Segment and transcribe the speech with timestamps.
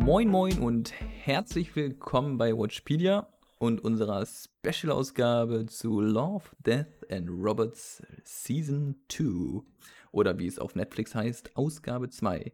[0.00, 3.28] Moin Moin und herzlich willkommen bei Watchpedia
[3.58, 9.62] und unserer Special-Ausgabe zu Love, Death and Robots Season 2
[10.10, 12.50] oder wie es auf Netflix heißt, Ausgabe 2.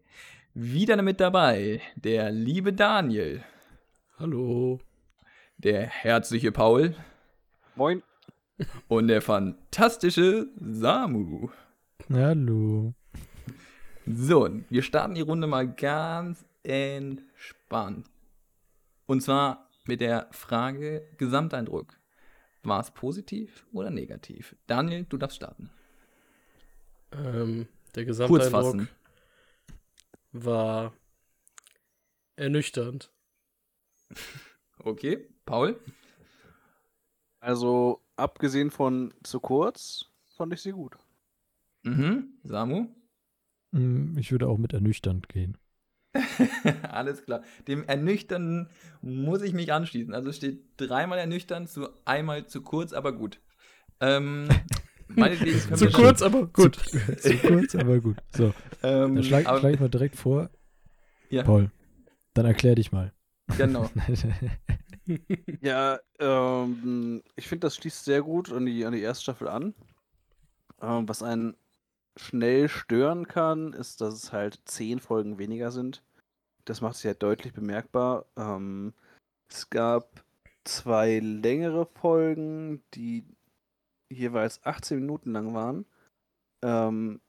[0.54, 3.44] Wieder mit dabei der liebe Daniel.
[4.18, 4.80] Hallo.
[5.56, 6.96] Der herzliche Paul.
[7.76, 8.02] Moin.
[8.88, 11.50] Und der fantastische Samu.
[12.12, 12.92] Hallo.
[14.04, 17.25] So, wir starten die Runde mal ganz entspannt.
[19.06, 21.98] Und zwar mit der Frage Gesamteindruck.
[22.62, 24.56] War es positiv oder negativ?
[24.66, 25.70] Daniel, du darfst starten.
[27.12, 28.88] Ähm, der Gesamteindruck
[30.32, 30.92] war
[32.36, 33.12] ernüchternd.
[34.78, 35.80] Okay, Paul?
[37.40, 40.04] Also, abgesehen von zu kurz,
[40.36, 40.96] fand ich sie gut.
[41.82, 42.38] Mhm.
[42.44, 42.94] Samu?
[43.72, 45.58] Mm, Ich würde auch mit ernüchternd gehen.
[46.90, 47.42] Alles klar.
[47.68, 48.68] Dem Ernüchternden
[49.02, 50.14] muss ich mich anschließen.
[50.14, 53.40] Also steht dreimal ernüchternd zu einmal zu kurz, aber gut.
[54.00, 54.48] Ähm,
[55.76, 56.76] Zu kurz, aber gut.
[57.18, 58.16] Zu kurz, aber gut.
[58.36, 60.50] So, Dann, ähm, dann schlage schlag ich mal direkt vor.
[61.30, 61.44] Ja.
[61.44, 61.70] Paul,
[62.34, 63.12] dann erklär dich mal.
[63.56, 63.88] Genau.
[65.60, 69.74] Ja, ähm, ich finde, das schließt sehr gut an die, an die erste Staffel an.
[70.82, 71.56] Ähm, was einen
[72.16, 76.02] schnell stören kann, ist, dass es halt zehn Folgen weniger sind.
[76.64, 78.26] Das macht sich halt deutlich bemerkbar.
[78.36, 78.94] Ähm,
[79.48, 80.24] es gab
[80.64, 83.24] zwei längere Folgen, die
[84.08, 85.86] jeweils 18 Minuten lang waren.
[86.62, 87.20] Ähm,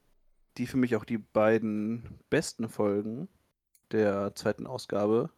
[0.57, 3.27] die für mich auch die beiden besten Folgen
[3.91, 5.29] der zweiten Ausgabe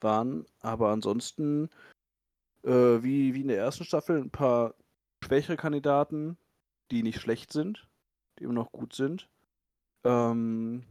[0.00, 0.46] waren.
[0.60, 1.68] Aber ansonsten,
[2.64, 4.74] äh, wie, wie in der ersten Staffel, ein paar
[5.24, 6.38] schwächere Kandidaten,
[6.90, 7.87] die nicht schlecht sind,
[8.38, 9.28] die immer noch gut sind.
[10.04, 10.84] Ähm,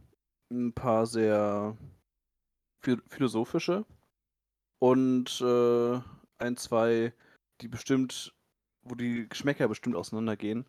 [0.52, 1.76] ein paar sehr
[2.82, 3.84] phil- philosophische
[4.80, 6.00] und äh,
[6.38, 7.12] ein, zwei,
[7.60, 8.34] die bestimmt,
[8.82, 10.66] wo die Geschmäcker bestimmt auseinandergehen,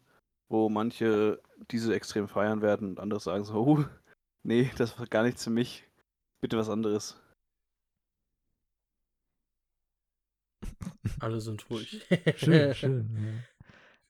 [0.49, 3.85] wo manche diese extrem feiern werden und andere sagen so, oh,
[4.43, 5.87] nee, das war gar nichts für mich,
[6.41, 7.17] bitte was anderes.
[11.19, 12.05] Alle sind ruhig.
[12.37, 13.43] Schön, schön.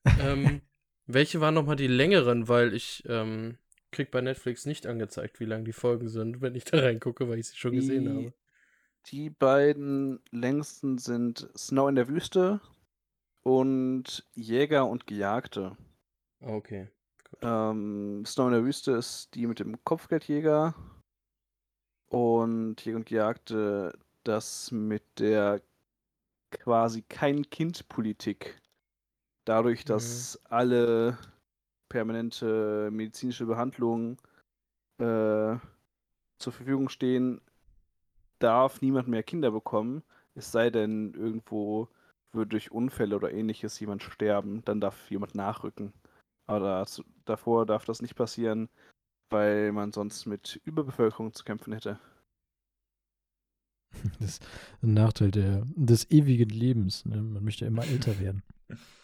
[0.21, 0.61] ähm,
[1.13, 2.47] welche waren nochmal die längeren?
[2.47, 3.57] Weil ich ähm,
[3.91, 7.39] krieg bei Netflix nicht angezeigt, wie lang die Folgen sind, wenn ich da reingucke, weil
[7.39, 8.33] ich sie schon gesehen Die- habe.
[9.07, 12.59] Die beiden längsten sind Snow in der Wüste
[13.43, 15.77] und Jäger und Gejagte.
[16.41, 16.89] Ah, Okay.
[17.41, 20.75] Ähm, Snow in der Wüste ist die mit dem Kopfgeldjäger
[22.09, 25.61] und Jäger und Gejagte das mit der
[26.51, 28.59] quasi kein Kind-Politik.
[29.49, 31.17] Dadurch, dass alle
[31.89, 34.17] permanente medizinische Behandlungen
[34.99, 35.57] äh,
[36.37, 37.41] zur Verfügung stehen,
[38.38, 40.03] darf niemand mehr Kinder bekommen,
[40.35, 41.88] es sei denn, irgendwo
[42.31, 45.93] würde durch Unfälle oder ähnliches jemand sterben, dann darf jemand nachrücken.
[46.45, 48.69] Aber dazu, davor darf das nicht passieren,
[49.31, 51.99] weil man sonst mit Überbevölkerung zu kämpfen hätte.
[54.19, 54.47] Das ist
[54.83, 57.03] ein Nachteil der, des ewigen Lebens.
[57.05, 57.23] Ne?
[57.23, 58.43] Man möchte immer älter werden.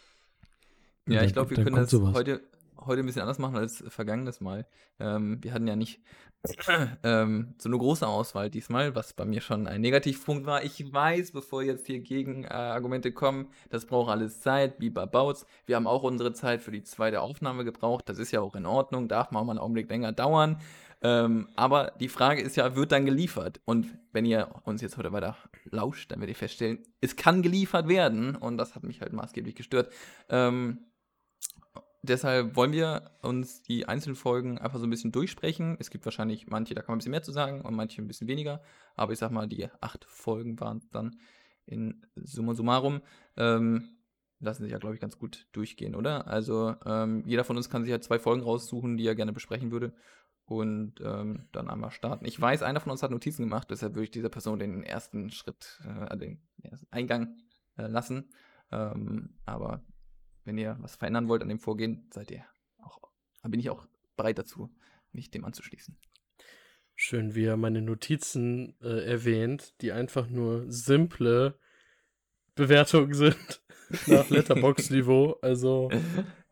[1.08, 2.14] Ja, dann- ich glaube, wir können das sowas.
[2.16, 2.42] heute,
[2.86, 4.66] heute ein bisschen anders machen als vergangenes Mal.
[5.00, 6.02] Ähm, wir hatten ja nicht
[7.04, 10.64] ähm, so eine große Auswahl diesmal, was bei mir schon ein Negativpunkt war.
[10.64, 15.46] Ich weiß, bevor jetzt hier Gegenargumente äh, kommen, das braucht alles Zeit, Biber baut's.
[15.66, 18.08] Wir haben auch unsere Zeit für die zweite Aufnahme gebraucht.
[18.10, 20.60] Das ist ja auch in Ordnung, darf mal einen Augenblick länger dauern.
[21.02, 23.60] Ähm, aber die Frage ist ja, wird dann geliefert?
[23.66, 25.36] Und wenn ihr uns jetzt heute weiter
[25.66, 28.36] lauscht, dann werdet ihr feststellen, es kann geliefert werden.
[28.36, 29.92] Und das hat mich halt maßgeblich gestört.
[30.30, 30.80] Ähm,
[32.10, 35.78] deshalb wollen wir uns die einzelnen Folgen einfach so ein bisschen durchsprechen.
[35.80, 38.08] Es gibt wahrscheinlich manche, da kann man ein bisschen mehr zu sagen und manche ein
[38.08, 38.62] bisschen weniger.
[38.96, 41.18] Aber ich sag mal, die acht Folgen waren dann
[41.66, 43.02] in summa summarum.
[43.38, 43.90] Ähm,
[44.40, 46.28] lassen sich ja, glaube ich, ganz gut durchgehen, oder?
[46.28, 49.72] Also ähm, jeder von uns kann sich ja zwei Folgen raussuchen, die er gerne besprechen
[49.72, 49.94] würde.
[50.48, 52.26] Und ähm, dann einmal starten.
[52.26, 55.32] Ich weiß, einer von uns hat Notizen gemacht, deshalb würde ich dieser Person den ersten
[55.32, 57.38] Schritt, äh, den ersten Eingang
[57.78, 58.30] äh, lassen.
[58.72, 59.84] Ähm, aber
[60.46, 62.46] wenn ihr was verändern wollt an dem Vorgehen, seid ihr
[62.82, 63.00] auch,
[63.44, 64.74] bin ich auch bereit dazu,
[65.12, 65.98] mich dem anzuschließen.
[66.96, 71.60] Schön, wie er meine Notizen äh, erwähnt, die einfach nur simple
[72.56, 73.62] Bewertungen sind
[74.08, 75.38] nach Letterbox-Niveau.
[75.42, 75.90] Also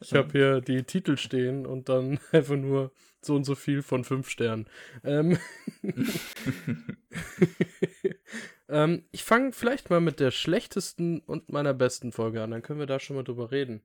[0.01, 2.91] ich habe hier die Titel stehen und dann einfach nur
[3.21, 4.67] so und so viel von fünf Sternen.
[5.03, 5.37] Ähm,
[8.69, 12.51] ähm, ich fange vielleicht mal mit der schlechtesten und meiner besten Folge an.
[12.51, 13.81] Dann können wir da schon mal drüber reden.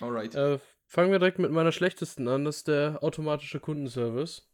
[0.00, 0.34] Alright.
[0.34, 2.44] Äh, fangen wir direkt mit meiner schlechtesten an.
[2.44, 4.48] Das ist der automatische Kundenservice.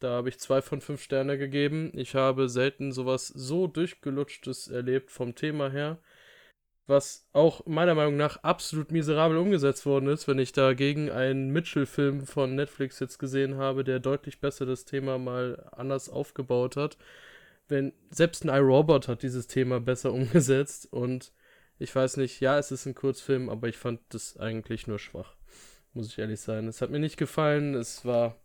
[0.00, 1.90] Da habe ich zwei von fünf Sterne gegeben.
[1.94, 5.98] Ich habe selten sowas so durchgelutschtes erlebt vom Thema her.
[6.86, 12.26] Was auch meiner Meinung nach absolut miserabel umgesetzt worden ist, wenn ich dagegen einen Mitchell-Film
[12.26, 16.96] von Netflix jetzt gesehen habe, der deutlich besser das Thema mal anders aufgebaut hat.
[17.68, 21.32] Wenn selbst ein iRobot hat dieses Thema besser umgesetzt und
[21.78, 25.36] ich weiß nicht, ja, es ist ein Kurzfilm, aber ich fand das eigentlich nur schwach.
[25.94, 26.66] Muss ich ehrlich sein.
[26.66, 27.74] Es hat mir nicht gefallen.
[27.74, 28.36] Es war.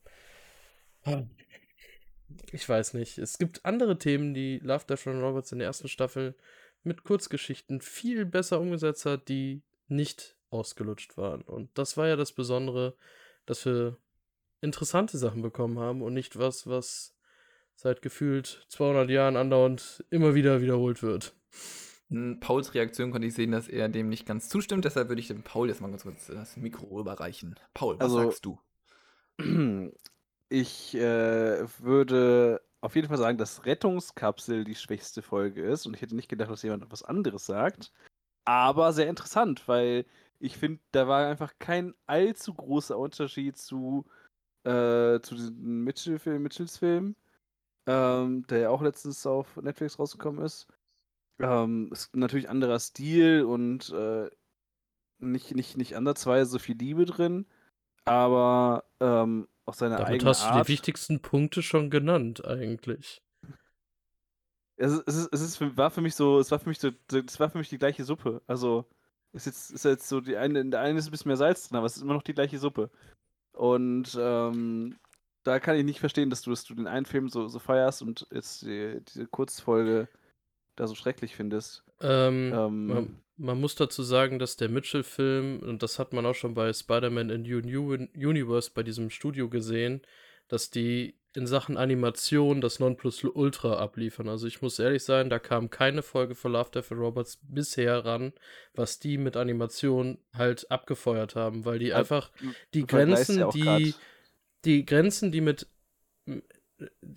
[2.51, 3.17] Ich weiß nicht.
[3.17, 6.35] Es gibt andere Themen, die Love, Death and Roberts in der ersten Staffel
[6.83, 11.41] mit Kurzgeschichten viel besser umgesetzt hat, die nicht ausgelutscht waren.
[11.41, 12.95] Und das war ja das Besondere,
[13.45, 13.97] dass wir
[14.61, 17.12] interessante Sachen bekommen haben und nicht was, was
[17.75, 21.35] seit gefühlt 200 Jahren andauernd immer wieder wiederholt wird.
[22.09, 24.85] In Pauls Reaktion konnte ich sehen, dass er dem nicht ganz zustimmt.
[24.85, 27.55] Deshalb würde ich dem Paul jetzt mal ganz kurz das Mikro überreichen.
[27.73, 28.59] Paul, was Also- sagst du?
[30.49, 35.87] Ich äh, würde auf jeden Fall sagen, dass Rettungskapsel die schwächste Folge ist.
[35.87, 37.91] Und ich hätte nicht gedacht, dass jemand etwas anderes sagt.
[38.45, 40.05] Aber sehr interessant, weil
[40.39, 44.05] ich finde, da war einfach kein allzu großer Unterschied zu,
[44.63, 47.15] äh, zu diesem Mitchell-Film, Mitchells Film,
[47.87, 50.67] ähm, der ja auch letztens auf Netflix rausgekommen ist.
[51.39, 54.29] Ähm, ist natürlich anderer Stil und äh,
[55.19, 57.45] nicht, nicht, nicht ansatzweise so viel Liebe drin,
[58.05, 60.67] aber ähm, auch seine Damit eigene hast du Art.
[60.67, 63.21] die wichtigsten Punkte schon genannt, eigentlich.
[64.75, 66.79] Es, ist, es, ist, es ist für, war für mich so, es war für mich
[66.79, 68.41] so, es war für mich die gleiche Suppe.
[68.47, 68.85] Also
[69.31, 71.67] ist jetzt, ist jetzt so die eine, in der einen ist ein bisschen mehr Salz
[71.67, 72.89] drin, aber es ist immer noch die gleiche Suppe.
[73.53, 74.97] Und ähm,
[75.43, 78.01] da kann ich nicht verstehen, dass du, dass du den einen Film so, so feierst
[78.01, 80.07] und jetzt die, diese Kurzfolge
[80.75, 81.83] da so schrecklich findest.
[82.01, 86.35] Ähm, Ähm, man, man muss dazu sagen, dass der Mitchell-Film, und das hat man auch
[86.35, 90.01] schon bei Spider-Man in New, New Universe bei diesem Studio gesehen,
[90.47, 94.29] dass die in Sachen Animation das Nonplusultra abliefern.
[94.29, 98.05] Also ich muss ehrlich sein, da kam keine Folge von Love, Death and Robots bisher
[98.05, 98.33] ran,
[98.75, 102.29] was die mit Animation halt abgefeuert haben, weil die einfach
[102.75, 103.95] die Grenzen, die,
[104.65, 105.67] die Grenzen, die mit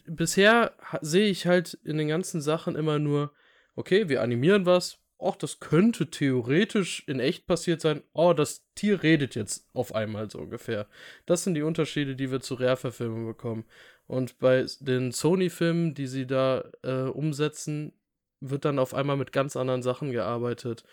[0.06, 3.32] bisher sehe ich halt in den ganzen Sachen immer nur,
[3.74, 9.02] okay, wir animieren was, ach, das könnte theoretisch in echt passiert sein, oh, das Tier
[9.02, 10.86] redet jetzt auf einmal so ungefähr.
[11.24, 13.64] Das sind die Unterschiede, die wir zu Rare-Verfilmungen bekommen.
[14.06, 17.92] Und bei den Sony-Filmen, die sie da äh, umsetzen,
[18.40, 20.84] wird dann auf einmal mit ganz anderen Sachen gearbeitet.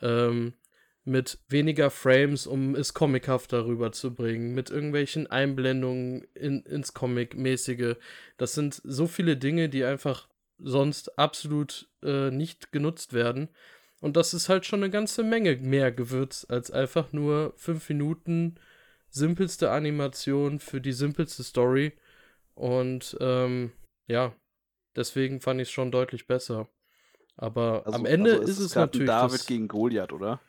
[0.00, 0.54] Ähm,
[1.04, 7.96] mit weniger Frames, um es comichafter rüberzubringen, mit irgendwelchen Einblendungen in, ins Comic-mäßige.
[8.36, 13.48] Das sind so viele Dinge, die einfach sonst absolut äh, nicht genutzt werden.
[14.00, 18.56] Und das ist halt schon eine ganze Menge mehr Gewürz als einfach nur fünf Minuten
[19.08, 21.92] simpelste Animation für die simpelste Story.
[22.54, 23.72] Und ähm,
[24.06, 24.34] ja,
[24.96, 26.68] deswegen fand ich es schon deutlich besser.
[27.36, 29.06] Aber Also, am Ende also ist es ein natürlich.
[29.06, 30.40] David gegen Goliath, oder?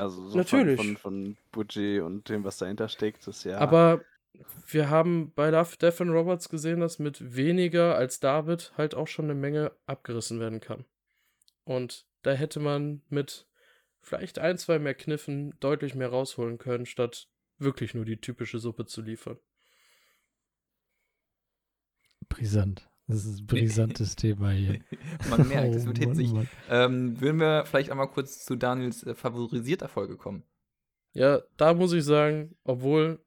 [0.00, 0.76] Also so Natürlich.
[0.76, 3.58] Von, von, von Budget und dem, was dahinter steckt, ist ja.
[3.58, 4.02] Aber
[4.66, 9.06] wir haben bei Love, Death and Robots gesehen, dass mit weniger als David halt auch
[9.06, 10.84] schon eine Menge abgerissen werden kann.
[11.64, 13.46] Und da hätte man mit
[14.00, 18.86] vielleicht ein, zwei mehr Kniffen deutlich mehr rausholen können, statt wirklich nur die typische Suppe
[18.86, 19.38] zu liefern.
[22.28, 22.89] Brisant.
[23.10, 24.80] Das ist ein brisantes Thema hier.
[25.30, 26.32] Man merkt, es Oh wird Mann, hitzig.
[26.32, 26.48] Mann.
[26.68, 30.44] Ähm, würden wir vielleicht einmal kurz zu Daniels äh, favorisierter Folge kommen?
[31.12, 33.18] Ja, da muss ich sagen, obwohl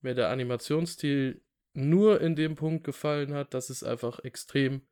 [0.00, 1.42] mir der Animationsstil
[1.74, 4.82] nur in dem Punkt gefallen hat, dass es einfach extrem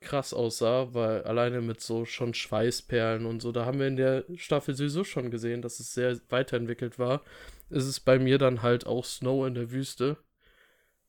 [0.00, 4.24] krass aussah, weil alleine mit so schon Schweißperlen und so, da haben wir in der
[4.36, 7.22] Staffel sowieso schon gesehen, dass es sehr weiterentwickelt war,
[7.68, 10.16] ist es bei mir dann halt auch Snow in der Wüste,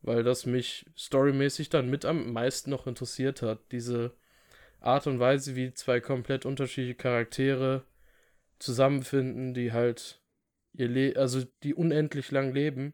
[0.02, 3.60] weil das mich storymäßig dann mit am meisten noch interessiert hat.
[3.72, 4.16] Diese
[4.80, 7.86] Art und Weise, wie zwei komplett unterschiedliche Charaktere
[8.60, 10.22] zusammenfinden, die halt
[10.74, 12.94] ihr Le also die unendlich lang leben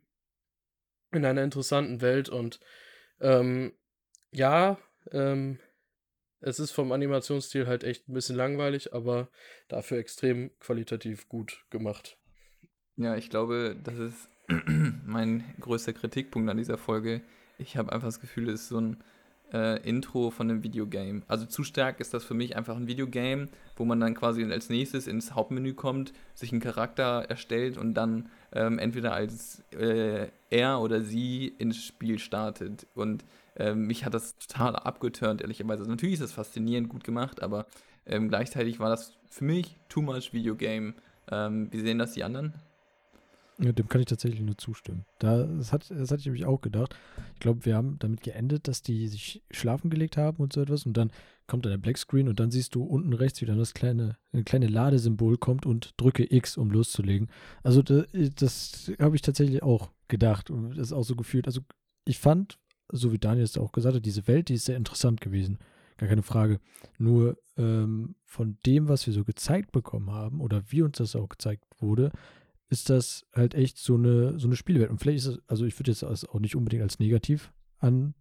[1.12, 2.60] in einer interessanten Welt und
[3.22, 3.74] ähm,
[4.32, 4.78] ja,
[5.12, 5.60] ähm,
[6.40, 9.30] es ist vom Animationsstil halt echt ein bisschen langweilig, aber
[9.68, 12.18] dafür extrem qualitativ gut gemacht.
[12.96, 14.30] Ja, ich glaube, das ist
[15.06, 17.22] mein größter Kritikpunkt an dieser Folge.
[17.58, 18.98] Ich habe einfach das Gefühl, es ist so ein
[19.54, 21.22] äh, Intro von einem Videogame.
[21.28, 24.70] Also zu stark ist das für mich einfach ein Videogame, wo man dann quasi als
[24.70, 30.80] nächstes ins Hauptmenü kommt, sich einen Charakter erstellt und dann ähm, entweder als äh, er
[30.80, 32.88] oder sie ins Spiel startet.
[32.94, 33.26] Und
[33.56, 35.80] ähm, mich hat das total abgeturnt, ehrlicherweise.
[35.82, 37.66] Also natürlich ist das faszinierend, gut gemacht, aber
[38.06, 40.94] ähm, gleichzeitig war das für mich too much Videogame.
[41.30, 42.54] Ähm, wie sehen das die anderen?
[43.60, 45.06] Ja, dem kann ich tatsächlich nur zustimmen.
[45.18, 46.96] Da, das, hat, das hatte ich nämlich auch gedacht.
[47.34, 50.86] Ich glaube, wir haben damit geendet, dass die sich schlafen gelegt haben und so etwas.
[50.86, 51.12] Und dann
[51.48, 54.46] kommt dann der Blackscreen und dann siehst du unten rechts, wie dann das kleine, ein
[54.46, 57.30] kleine Ladesymbol kommt und drücke X, um loszulegen.
[57.64, 61.48] Also das, das habe ich tatsächlich auch gedacht und das ist auch so gefühlt.
[61.48, 61.62] Also
[62.06, 62.60] ich fand,
[62.92, 65.58] so wie Daniel es auch gesagt hat, diese Welt, die ist sehr interessant gewesen.
[65.98, 66.60] Gar keine Frage.
[67.00, 71.30] Nur ähm, von dem, was wir so gezeigt bekommen haben oder wie uns das auch
[71.30, 72.12] gezeigt wurde,
[72.70, 74.90] ist das halt echt so eine, so eine Spielwelt.
[74.90, 78.14] Und vielleicht ist es, also ich würde jetzt das auch nicht unbedingt als negativ an,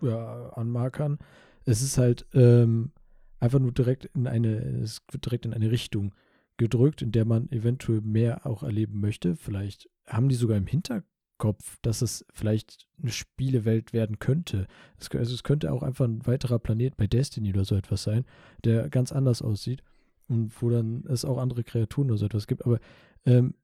[0.00, 1.18] ja, anmarkern.
[1.64, 2.92] Es ist halt ähm,
[3.40, 6.14] einfach nur direkt in eine, es wird direkt in eine Richtung
[6.56, 9.36] gedrückt, in der man eventuell mehr auch erleben möchte.
[9.36, 14.68] Vielleicht haben die sogar im Hinterkopf, dass es vielleicht eine Spielewelt werden könnte.
[14.98, 18.24] Es, also es könnte auch einfach ein weiterer Planet bei Destiny oder so etwas sein,
[18.64, 19.82] der ganz anders aussieht
[20.28, 22.64] und wo dann es auch andere Kreaturen oder so etwas gibt.
[22.64, 22.78] Aber
[23.26, 23.54] ähm,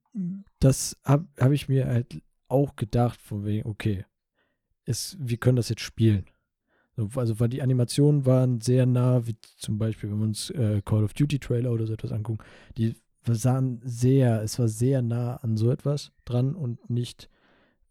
[0.59, 4.05] das habe hab ich mir halt auch gedacht, von wegen, okay,
[4.85, 6.27] es, wir können das jetzt spielen.
[7.17, 11.05] Also, weil die Animationen waren sehr nah, wie zum Beispiel, wenn wir uns äh, Call
[11.05, 12.45] of Duty Trailer oder so etwas angucken,
[12.77, 12.95] die
[13.27, 17.31] sahen sehr, es war sehr nah an so etwas dran und nicht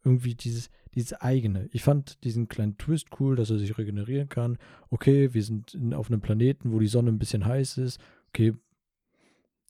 [0.04, 1.68] irgendwie dieses, dieses eigene.
[1.72, 4.58] Ich fand diesen kleinen Twist cool, dass er sich regenerieren kann.
[4.90, 8.00] Okay, wir sind in, auf einem Planeten, wo die Sonne ein bisschen heiß ist.
[8.30, 8.54] Okay,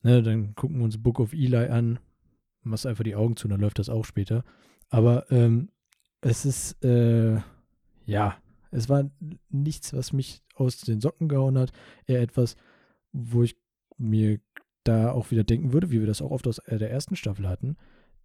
[0.03, 1.99] ne, dann gucken wir uns Book of Eli an,
[2.63, 4.43] machst einfach die Augen zu, dann läuft das auch später.
[4.89, 5.69] Aber ähm,
[6.21, 7.39] es ist, äh,
[8.05, 8.37] ja,
[8.71, 9.09] es war
[9.49, 11.71] nichts, was mich aus den Socken gehauen hat.
[12.05, 12.55] Eher etwas,
[13.11, 13.57] wo ich
[13.97, 14.39] mir
[14.83, 17.47] da auch wieder denken würde, wie wir das auch oft aus äh, der ersten Staffel
[17.47, 17.77] hatten,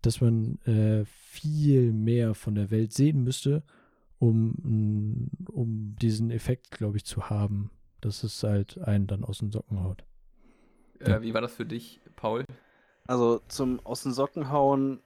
[0.02, 3.62] dass man äh, viel mehr von der Welt sehen müsste,
[4.18, 9.50] um, um diesen Effekt, glaube ich, zu haben, dass es halt einen dann aus den
[9.50, 10.04] Socken haut.
[11.00, 12.44] Äh, wie war das für dich, Paul?
[13.06, 15.00] Also zum aus den Socken hauen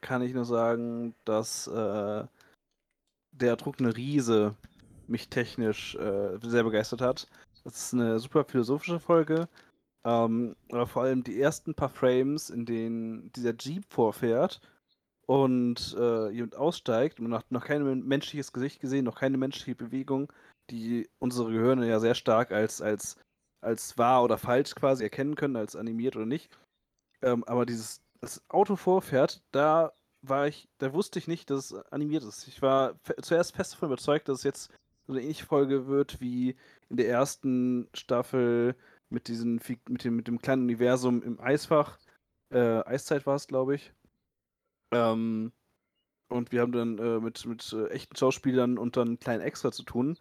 [0.00, 2.24] kann ich nur sagen, dass äh,
[3.32, 4.54] der ertrunkene Riese
[5.06, 7.28] mich technisch äh, sehr begeistert hat.
[7.64, 9.48] Das ist eine super philosophische Folge.
[10.04, 14.60] Ähm, aber vor allem die ersten paar Frames, in denen dieser Jeep vorfährt
[15.26, 19.76] und äh, jemand aussteigt und man hat noch kein menschliches Gesicht gesehen, noch keine menschliche
[19.76, 20.32] Bewegung,
[20.70, 23.16] die unsere Gehirne ja sehr stark als, als,
[23.62, 26.50] als wahr oder falsch quasi erkennen können, als animiert oder nicht.
[27.22, 29.92] Ähm, aber dieses das Auto vorfährt, da
[30.22, 32.46] war ich, da wusste ich nicht, dass es animiert ist.
[32.46, 34.70] Ich war zuerst fest davon überzeugt, dass es jetzt
[35.06, 36.56] so eine ähnliche Folge wird wie
[36.88, 38.76] in der ersten Staffel
[39.10, 41.98] mit diesem, mit dem, mit dem kleinen Universum im Eisfach.
[42.50, 43.92] Äh, Eiszeit war es, glaube ich.
[44.92, 45.52] Ähm,
[46.28, 49.82] und wir haben dann äh, mit, mit äh, echten Schauspielern und dann kleinen Extra zu
[49.82, 50.16] tun.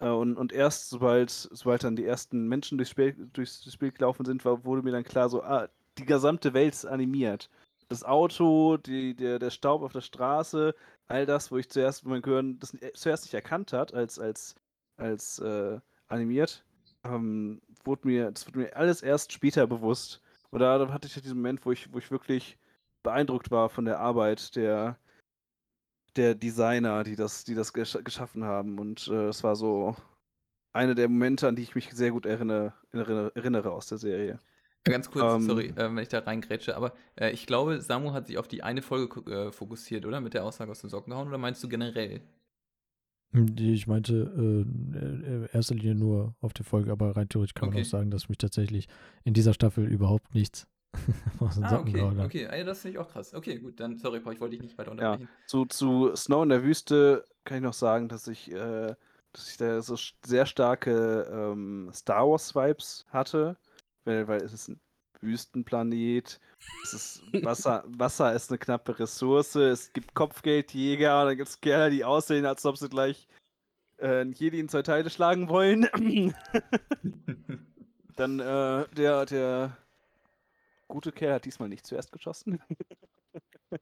[0.00, 4.24] Äh, und, und erst sobald, sobald dann die ersten Menschen durchs Spiel, durchs Spiel gelaufen
[4.24, 7.50] sind, war, wurde mir dann klar, so, ah, die gesamte Welt ist animiert.
[7.88, 10.74] Das Auto, die, der, der Staub auf der Straße,
[11.08, 14.54] all das, wo ich zuerst, wo mein Gehirn das zuerst nicht erkannt hat, als, als,
[14.96, 15.78] als äh,
[16.08, 16.64] animiert,
[17.04, 20.20] ähm, wurde mir, das wurde mir alles erst später bewusst.
[20.50, 22.58] Und da, hatte ich diesen Moment, wo ich, wo ich wirklich
[23.02, 24.96] beeindruckt war von der Arbeit der,
[26.16, 28.78] der Designer, die das, die das gesch geschaffen haben.
[28.78, 29.96] Und äh, es war so
[30.72, 34.38] eine der Momente, an die ich mich sehr gut erinnere, erinnere, erinnere aus der Serie.
[34.84, 38.28] Ganz kurz, ähm, sorry, äh, wenn ich da reingrätsche, aber äh, ich glaube, Samu hat
[38.28, 40.22] sich auf die eine Folge äh, fokussiert, oder?
[40.22, 42.22] Mit der Aussage aus den Socken gehauen, oder meinst du generell?
[43.32, 47.78] Ich meinte äh, in erster Linie nur auf die Folge, aber rein theoretisch kann okay.
[47.78, 48.88] man auch sagen, dass mich tatsächlich
[49.22, 50.66] in dieser Staffel überhaupt nichts
[51.62, 52.02] ah, okay.
[52.02, 53.34] Okay, ah, das finde ich auch krass.
[53.34, 55.28] Okay, gut, dann sorry, Paul, ich wollte dich nicht weiter unterbrechen.
[55.30, 58.94] Ja, zu, zu Snow in der Wüste kann ich noch sagen, dass ich, äh,
[59.32, 63.56] dass ich da so sehr starke ähm, Star Wars-Vibes hatte,
[64.04, 64.80] weil, weil es ist ein
[65.20, 66.40] Wüstenplanet.
[66.82, 69.54] Es ist Wasser, Wasser ist eine knappe Ressource.
[69.54, 73.28] Es gibt Kopfgeldjäger dann gibt es Kerle, die aussehen, als ob sie gleich
[74.00, 75.88] äh, Jedi in zwei Teile schlagen wollen.
[78.16, 79.76] dann äh, der, der
[80.90, 82.60] gute Kerl hat diesmal nicht zuerst geschossen.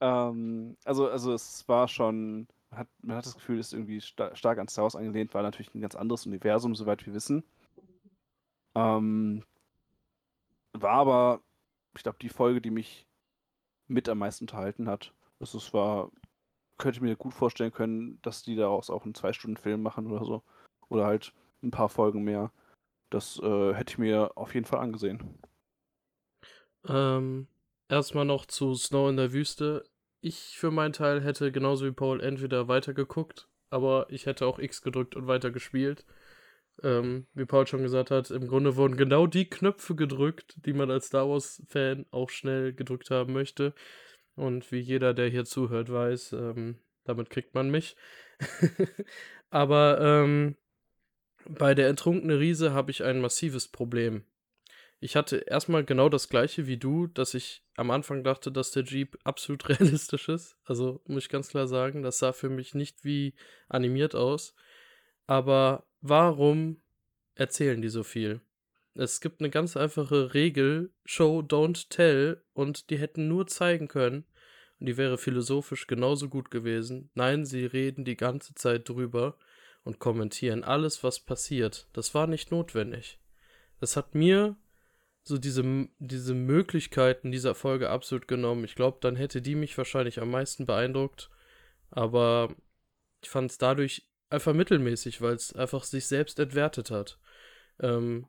[0.00, 4.34] ähm, also, also es war schon, hat, man hat das Gefühl, es ist irgendwie sta
[4.34, 7.44] stark an Star Wars angelehnt, war natürlich ein ganz anderes Universum, soweit wir wissen.
[8.74, 9.44] Ähm,
[10.72, 11.42] war aber,
[11.94, 13.06] ich glaube, die Folge, die mich
[13.88, 15.12] mit am meisten unterhalten hat.
[15.38, 16.10] Das ist, war,
[16.78, 20.42] könnte ich mir gut vorstellen können, dass die daraus auch einen Zwei-Stunden-Film machen oder so.
[20.88, 22.52] Oder halt ein paar Folgen mehr.
[23.10, 25.38] Das äh, hätte ich mir auf jeden Fall angesehen.
[26.88, 27.48] Ähm,
[27.88, 29.84] erstmal noch zu Snow in der Wüste.
[30.20, 34.82] Ich für meinen Teil hätte genauso wie Paul entweder weitergeguckt, aber ich hätte auch X
[34.82, 36.04] gedrückt und weiter gespielt.
[36.82, 40.90] Ähm, wie Paul schon gesagt hat, im Grunde wurden genau die Knöpfe gedrückt, die man
[40.90, 43.74] als Star Wars-Fan auch schnell gedrückt haben möchte.
[44.34, 47.96] Und wie jeder, der hier zuhört, weiß, ähm, damit kriegt man mich.
[49.50, 50.56] Aber ähm,
[51.48, 54.24] bei der entrunkene Riese habe ich ein massives Problem.
[55.04, 58.84] Ich hatte erstmal genau das gleiche wie du, dass ich am Anfang dachte, dass der
[58.84, 60.56] Jeep absolut realistisch ist.
[60.64, 63.34] Also muss ich ganz klar sagen, das sah für mich nicht wie
[63.68, 64.54] animiert aus.
[65.26, 66.80] Aber warum
[67.34, 68.42] erzählen die so viel?
[68.94, 74.24] Es gibt eine ganz einfache Regel, Show, don't tell, und die hätten nur zeigen können,
[74.78, 77.10] und die wäre philosophisch genauso gut gewesen.
[77.14, 79.36] Nein, sie reden die ganze Zeit drüber
[79.82, 81.88] und kommentieren alles, was passiert.
[81.92, 83.18] Das war nicht notwendig.
[83.80, 84.56] Das hat mir
[85.24, 88.64] so diese, diese Möglichkeiten dieser Folge absolut genommen.
[88.64, 91.30] Ich glaube, dann hätte die mich wahrscheinlich am meisten beeindruckt.
[91.90, 92.54] Aber
[93.22, 97.20] ich fand es dadurch einfach mittelmäßig, weil es einfach sich selbst entwertet hat.
[97.80, 98.26] Ähm,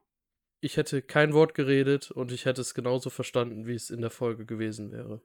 [0.60, 4.12] ich hätte kein Wort geredet und ich hätte es genauso verstanden, wie es in der
[4.12, 5.22] Folge gewesen wäre.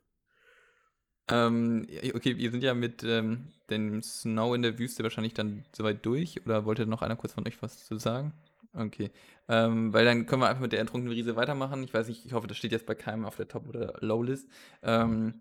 [1.30, 6.04] Ähm, okay, wir sind ja mit ähm, dem Snow in der Wüste wahrscheinlich dann soweit
[6.06, 6.44] durch.
[6.44, 8.32] Oder wollte noch einer kurz von euch was zu sagen?
[8.74, 9.10] Okay.
[9.48, 11.82] Ähm, weil dann können wir einfach mit der ertrunkenen Riese weitermachen.
[11.82, 14.48] Ich weiß nicht, ich hoffe, das steht jetzt bei keinem auf der Top- oder Low-List.
[14.82, 15.40] Ähm,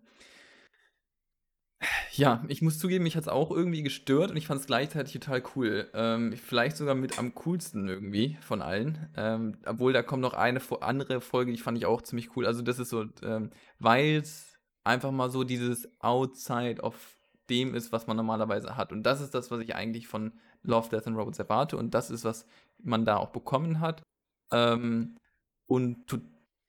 [2.13, 5.13] ja, ich muss zugeben, mich hat es auch irgendwie gestört und ich fand es gleichzeitig
[5.13, 5.87] total cool.
[5.93, 9.09] Ähm, vielleicht sogar mit am coolsten irgendwie von allen.
[9.15, 12.47] Ähm, obwohl da kommt noch eine andere Folge, die fand ich auch ziemlich cool.
[12.47, 17.15] Also das ist so, ähm, weil es einfach mal so dieses Outside of
[17.49, 18.91] dem ist, was man normalerweise hat.
[18.91, 21.77] Und das ist das, was ich eigentlich von Love, Death and Robots erwarte.
[21.77, 22.45] Und das ist, was
[22.79, 24.03] man da auch bekommen hat.
[24.51, 25.17] Ähm,
[25.65, 26.21] und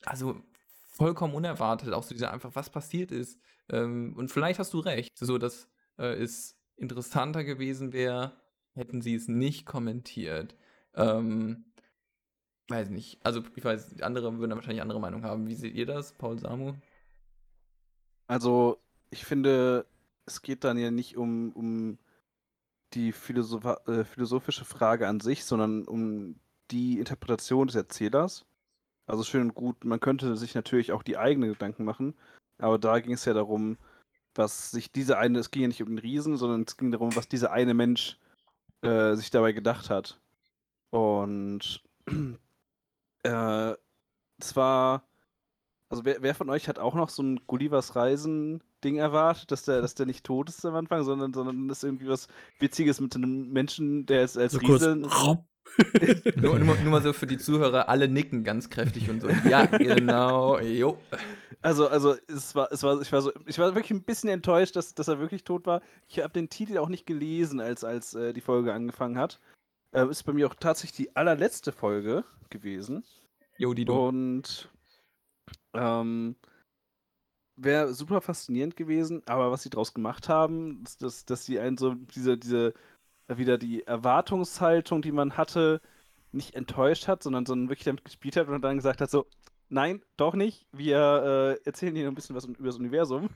[0.05, 0.41] also
[0.87, 3.41] vollkommen unerwartet, auch so dieser einfach, was passiert ist.
[3.69, 8.41] Ähm, und vielleicht hast du recht, so dass äh, es interessanter gewesen wäre,
[8.75, 10.57] hätten sie es nicht kommentiert.
[10.95, 11.65] Ähm,
[12.69, 13.25] weiß nicht.
[13.25, 15.47] Also ich weiß, andere würden wahrscheinlich andere Meinung haben.
[15.47, 16.75] Wie seht ihr das, Paul Samu?
[18.27, 18.79] Also,
[19.11, 19.87] ich finde,
[20.27, 21.99] es geht dann ja nicht um, um
[22.95, 28.47] die Philosoph äh, philosophische Frage an sich, sondern um die Interpretation des Erzählers.
[29.07, 32.15] Also schön und gut, man könnte sich natürlich auch die eigenen Gedanken machen,
[32.59, 33.79] aber da ging es ja darum,
[34.35, 37.17] was sich diese eine, es ging ja nicht um den Riesen, sondern es ging darum,
[37.17, 38.19] was dieser eine Mensch
[38.83, 40.21] äh, sich dabei gedacht hat.
[40.91, 41.83] Und
[43.25, 43.75] äh,
[44.41, 45.09] zwar
[45.89, 47.97] also wer, wer, von euch hat auch noch so ein Gullivers
[48.79, 52.09] Reisen-Ding erwartet, dass der, dass der nicht tot ist am Anfang, sondern, sondern das irgendwie
[52.09, 54.97] was Witziges mit einem Menschen, der ist als so Riese.
[56.37, 59.29] nur, nur, nur, mal so für die Zuhörer, alle nicken ganz kräftig und so.
[59.29, 60.59] Ja, genau.
[60.61, 60.99] Jo.
[61.61, 64.77] Also, also es war, es war, ich war so, ich war wirklich ein bisschen enttäuscht,
[64.77, 65.83] dass, dass er wirklich tot war.
[66.09, 69.41] Ich habe den Titel auch nicht gelesen, als, als äh, die Folge angefangen hat.
[69.93, 73.05] Äh, ist bei mir auch tatsächlich die allerletzte Folge gewesen.
[73.59, 74.09] Jo, die do.
[74.09, 74.71] Und
[75.75, 76.35] ähm,
[77.61, 81.77] Wäre super faszinierend gewesen, aber was sie draus gemacht haben, ist, dass, dass sie einen
[81.77, 82.73] so diese, diese,
[83.27, 85.81] wieder die Erwartungshaltung, die man hatte,
[86.31, 89.27] nicht enttäuscht hat, sondern, sondern wirklich damit gespielt hat und dann gesagt hat: so,
[89.69, 93.29] nein, doch nicht, wir äh, erzählen hier ein bisschen was über das Universum.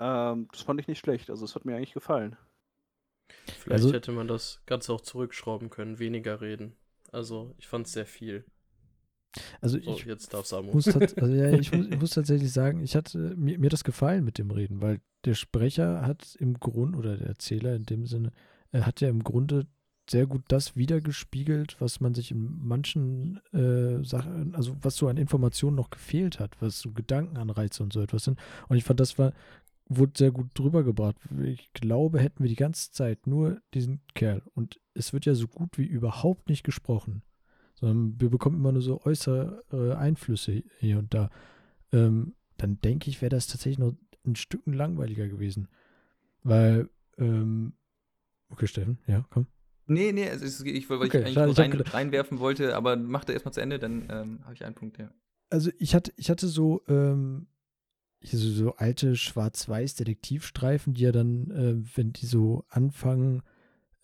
[0.00, 2.36] Ähm, das fand ich nicht schlecht, also es hat mir eigentlich gefallen.
[3.58, 6.76] Vielleicht also, hätte man das Ganze auch zurückschrauben können, weniger reden.
[7.12, 8.44] Also, ich fand es sehr viel.
[9.60, 13.34] Also so, ich jetzt darf Muss, also ja, ich, muss, muss tatsächlich sagen, ich hatte
[13.36, 17.28] mir, mir das gefallen mit dem Reden, weil der Sprecher hat im Grunde, oder der
[17.28, 18.32] Erzähler in dem Sinne,
[18.72, 19.66] er hat ja im Grunde
[20.08, 25.16] sehr gut das wiedergespiegelt, was man sich in manchen äh, Sachen, also was so an
[25.16, 28.38] Informationen noch gefehlt hat, was so Gedankenanreize und so etwas sind.
[28.68, 29.32] Und ich fand, das war,
[29.88, 31.16] wurde sehr gut drüber gebracht.
[31.44, 35.46] Ich glaube, hätten wir die ganze Zeit nur diesen Kerl und es wird ja so
[35.46, 37.22] gut wie überhaupt nicht gesprochen
[37.80, 41.30] sondern wir bekommen immer nur so äußere äh, Einflüsse hier und da,
[41.92, 43.94] ähm, dann denke ich, wäre das tatsächlich noch
[44.26, 45.68] ein Stück langweiliger gewesen.
[46.42, 46.88] Weil,
[47.18, 47.74] ähm,
[48.50, 49.46] okay, Steffen, ja, komm.
[49.86, 53.52] Nee, nee, also ich, weil okay, ich eigentlich rein, reinwerfen wollte, aber mach da erstmal
[53.52, 55.10] zu Ende, dann ähm, habe ich einen Punkt, ja.
[55.48, 57.48] Also ich hatte, ich hatte so, ähm,
[58.22, 63.42] so, so alte Schwarz-Weiß-Detektivstreifen, die ja dann, äh, wenn die so anfangen,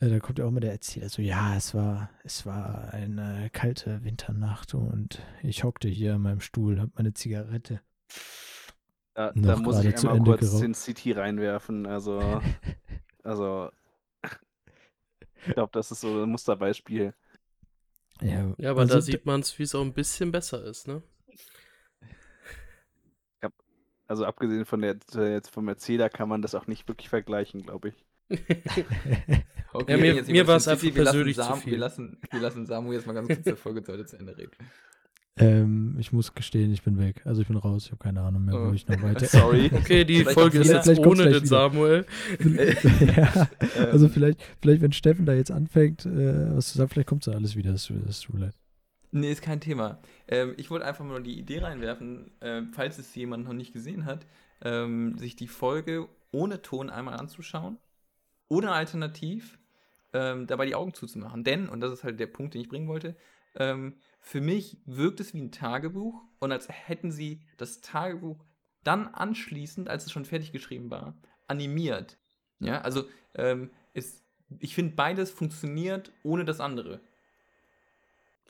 [0.01, 3.51] äh, da kommt ja auch mal der Erzähler so, ja, es war, es war eine
[3.53, 7.81] kalte Winternacht und ich hockte hier in meinem Stuhl, hab meine Zigarette.
[9.17, 10.59] Ja, da muss ich einmal kurz geraucht.
[10.59, 12.21] Sin City reinwerfen, also,
[13.23, 13.71] also,
[15.47, 17.15] ich glaube, das ist so ein Musterbeispiel.
[18.21, 20.89] Ja, ja aber also, da sieht man es, wie es auch ein bisschen besser ist,
[20.89, 21.03] ne?
[24.09, 27.89] Also abgesehen von der jetzt vom Erzähler kann man das auch nicht wirklich vergleichen, glaube
[27.89, 28.06] ich.
[29.73, 30.41] Okay, Ja, mir- mir Sin City.
[30.41, 31.73] einfach Wir lassen persönlich zu Sam- viel.
[31.73, 34.37] Wir lassen, wir lassen Samu jetzt mal ganz kurz zur Folge zu Ende zu Ende
[34.39, 34.53] reden.
[35.39, 37.21] Ähm, ich muss gestehen, ich bin weg.
[37.27, 38.73] Also ich bin raus, ich habe keine Ahnung mehr, wo Oh.
[38.73, 39.27] ich noch weiter.
[39.27, 39.71] Sorry.
[39.75, 41.47] Okay, die Vielleicht Folge ist jetzt ohne den wieder.
[41.47, 42.07] Samuel.
[43.17, 43.49] ja,
[43.91, 47.27] also Ähm, vielleicht, vielleicht, wenn Steffen da jetzt anfängt, äh, was zu sagen, vielleicht kommt
[47.27, 47.73] da alles wieder.
[47.73, 48.55] Das, das tut mir leid.
[49.13, 49.99] Nee, ist kein Thema.
[50.27, 54.07] Ähm, ich wollte einfach nur die Idee reinwerfen, ähm, falls es jemand noch nicht gesehen
[54.07, 54.27] hat,
[54.65, 57.77] ähm, sich die Folge ohne Ton einmal anzuschauen
[58.49, 59.59] oder alternativ
[60.13, 61.45] ähm, dabei die Augen zuzumachen.
[61.45, 63.17] Denn, und das ist halt der Punkt, den ich bringen wollte,
[63.57, 68.45] ähm, für mich wirkt es wie ein Tagebuch und als hätten sie das Tagebuch
[68.83, 72.19] dann anschließend, als es schon fertig geschrieben war, animiert.
[72.61, 73.05] Ja, also
[73.35, 74.25] ähm, es,
[74.59, 77.01] ich finde, beides funktioniert ohne das andere.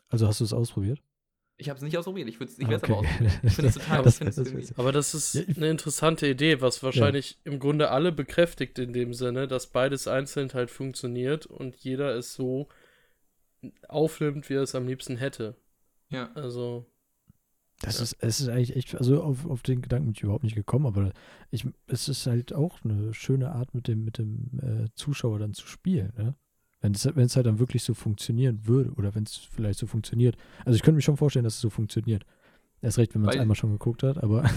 [0.08, 1.02] Also hast du es ausprobiert?
[1.58, 2.28] Ich habe es nicht ausprobiert.
[2.28, 3.08] Ich, würd's- ich werde es aber okay.
[3.08, 3.40] ausprobieren.
[3.44, 4.02] Ich finde es total.
[4.02, 8.78] Das- das- Aber das ist Ja, eine interessante Idee, was wahrscheinlich im Grunde alle bekräftigt
[8.78, 12.68] in dem Sinne, dass beides einzeln halt funktioniert und jeder es so
[13.88, 15.56] aufnimmt, wie er es am liebsten hätte.
[16.10, 16.30] ja.
[16.34, 16.86] Also,
[17.82, 18.04] Das Ja.
[18.04, 20.86] ist, es ist eigentlich echt, also auf, auf den Gedanken bin ich überhaupt nicht gekommen,
[20.86, 21.12] aber
[21.50, 25.52] ich, es ist halt auch eine schöne Art, mit dem, mit dem äh, Zuschauer dann
[25.52, 26.34] zu spielen, ne?
[26.86, 29.88] Wenn es, wenn es halt dann wirklich so funktionieren würde oder wenn es vielleicht so
[29.88, 30.36] funktioniert.
[30.64, 32.24] Also ich könnte mir schon vorstellen, dass es so funktioniert.
[32.80, 34.48] Erst recht, wenn man es einmal schon geguckt hat, aber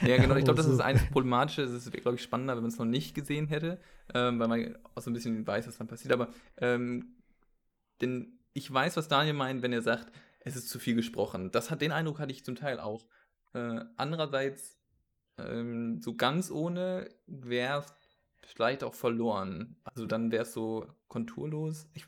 [0.00, 0.36] ja, genau.
[0.36, 1.60] Ich glaube, das ist eines Problematische.
[1.60, 3.78] Es ist, glaube ich, spannender, wenn man es noch nicht gesehen hätte,
[4.14, 6.14] ähm, weil man auch so ein bisschen weiß, was dann passiert.
[6.14, 7.16] Aber ähm,
[8.00, 10.10] denn ich weiß, was Daniel meint, wenn er sagt,
[10.40, 11.50] es ist zu viel gesprochen.
[11.50, 13.04] Das hat den Eindruck hatte ich zum Teil auch.
[13.52, 14.78] Äh, andererseits,
[15.36, 17.84] ähm, so ganz ohne wäre
[18.44, 19.76] vielleicht auch verloren.
[19.84, 21.88] Also dann wäre es so konturlos.
[21.94, 22.06] Ich,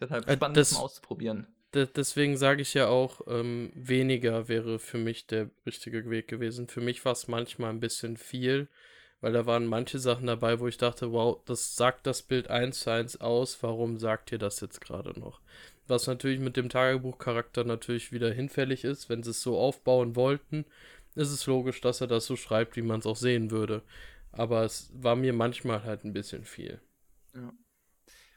[0.00, 1.46] deshalb Äh, spannend, das- das mal auszuprobieren.
[1.74, 6.68] de deswegen sage ich ja auch, ähm, weniger wäre für mich der richtige Weg gewesen.
[6.68, 8.68] Für mich war es manchmal ein bisschen viel,
[9.20, 12.80] weil da waren manche Sachen dabei, wo ich dachte, wow, das sagt das Bild eins
[12.80, 15.40] zu eins aus, warum sagt ihr das jetzt gerade noch?
[15.86, 20.64] Was natürlich mit dem Tagebuchcharakter natürlich wieder hinfällig ist, wenn sie es so aufbauen wollten,
[21.14, 23.82] ist es logisch, dass er das so schreibt, wie man es auch sehen würde.
[24.36, 26.80] Aber es war mir manchmal halt ein bisschen viel.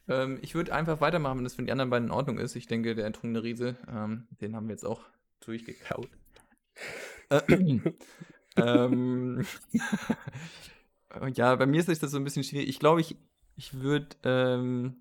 [0.08, 2.56] Ähm, ich würde einfach weitermachen, wenn das für die anderen beiden in Ordnung ist.
[2.56, 5.02] Ich denke, der enttrunkene Riese, ähm, den haben wir jetzt auch
[5.40, 6.10] durchgekaut.
[7.30, 7.42] Äh,
[8.56, 9.46] ähm,
[11.34, 12.70] ja, bei mir ist das so ein bisschen schwierig.
[12.70, 13.18] Ich glaube, ich,
[13.56, 14.16] ich würde.
[14.24, 14.98] Ähm,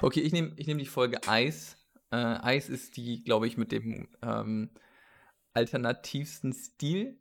[0.00, 1.78] okay, ich nehme ich nehm die Folge Eis.
[2.10, 4.70] Äh, Eis ist die, glaube ich, mit dem ähm,
[5.54, 7.18] alternativsten Stil.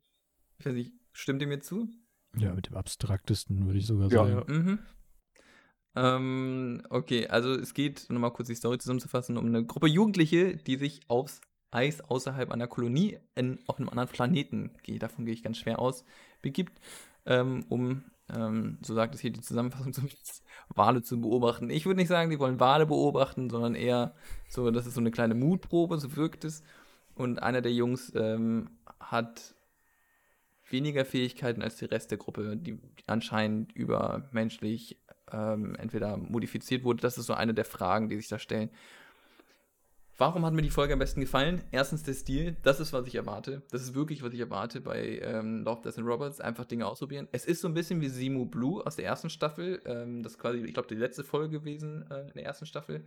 [0.59, 1.89] Ich weiß nicht, stimmt ihr mir zu?
[2.37, 4.25] ja, mit dem abstraktesten würde ich sogar Ja.
[4.25, 4.43] sagen.
[4.47, 4.79] Mhm.
[5.95, 10.55] Ähm, okay, also es geht, um nochmal kurz die Story zusammenzufassen, um eine Gruppe Jugendliche,
[10.55, 15.33] die sich aufs Eis außerhalb einer Kolonie in, auf einem anderen Planeten, gehe, davon gehe
[15.33, 16.05] ich ganz schwer aus,
[16.41, 16.79] begibt,
[17.25, 21.69] ähm, um, ähm, so sagt es hier die Zusammenfassung zumindest, Wale zu beobachten.
[21.69, 24.15] Ich würde nicht sagen, die wollen Wale beobachten, sondern eher
[24.47, 26.63] so, das ist so eine kleine Mutprobe, so wirkt es.
[27.15, 28.69] Und einer der Jungs ähm,
[29.01, 29.55] hat
[30.71, 37.01] weniger Fähigkeiten als der Rest der Gruppe, die anscheinend übermenschlich ähm, entweder modifiziert wurde.
[37.01, 38.69] Das ist so eine der Fragen, die sich da stellen.
[40.17, 41.63] Warum hat mir die Folge am besten gefallen?
[41.71, 43.63] Erstens der Stil, das ist, was ich erwarte.
[43.71, 46.39] Das ist wirklich, was ich erwarte bei ähm, Love, Death and Robots.
[46.39, 47.27] Einfach Dinge ausprobieren.
[47.31, 49.81] Es ist so ein bisschen wie Simu Blue aus der ersten Staffel.
[49.85, 53.03] Ähm, das ist quasi, ich glaube, die letzte Folge gewesen äh, in der ersten Staffel.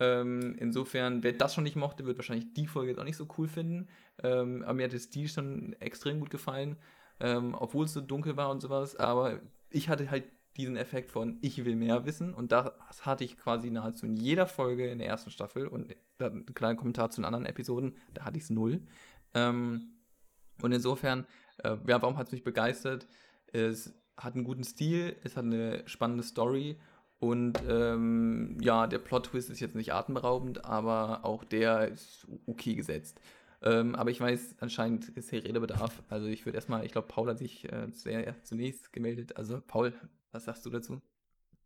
[0.00, 3.28] Ähm, insofern, wer das schon nicht mochte, wird wahrscheinlich die Folge jetzt auch nicht so
[3.38, 3.88] cool finden.
[4.22, 6.76] Ähm, aber mir hat der Stil schon extrem gut gefallen,
[7.20, 8.96] ähm, obwohl es so dunkel war und sowas.
[8.96, 10.24] Aber ich hatte halt
[10.56, 12.34] diesen Effekt von, ich will mehr wissen.
[12.34, 15.66] Und das hatte ich quasi nahezu in jeder Folge in der ersten Staffel.
[15.66, 18.82] Und ein kleiner Kommentar zu den anderen Episoden, da hatte ich es null.
[19.34, 19.92] Ähm,
[20.62, 21.26] und insofern,
[21.58, 23.06] äh, ja, warum hat es mich begeistert?
[23.52, 26.78] Es hat einen guten Stil, es hat eine spannende Story.
[27.18, 33.20] Und ähm, ja, der Plot-Twist ist jetzt nicht atemberaubend, aber auch der ist okay gesetzt.
[33.62, 36.02] Ähm, aber ich weiß, anscheinend ist hier Redebedarf.
[36.08, 37.88] Also ich würde erstmal, ich glaube, Paul hat sich äh,
[38.42, 39.36] zunächst gemeldet.
[39.36, 39.92] Also Paul,
[40.32, 41.00] was sagst du dazu?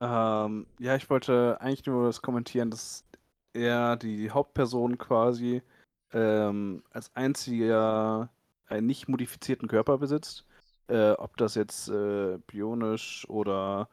[0.00, 3.04] Ähm, ja, ich wollte eigentlich nur das kommentieren, dass
[3.52, 5.62] er die Hauptperson quasi
[6.12, 8.28] ähm, als einziger
[8.66, 10.46] einen nicht modifizierten Körper besitzt.
[10.88, 13.88] Äh, ob das jetzt äh, bionisch oder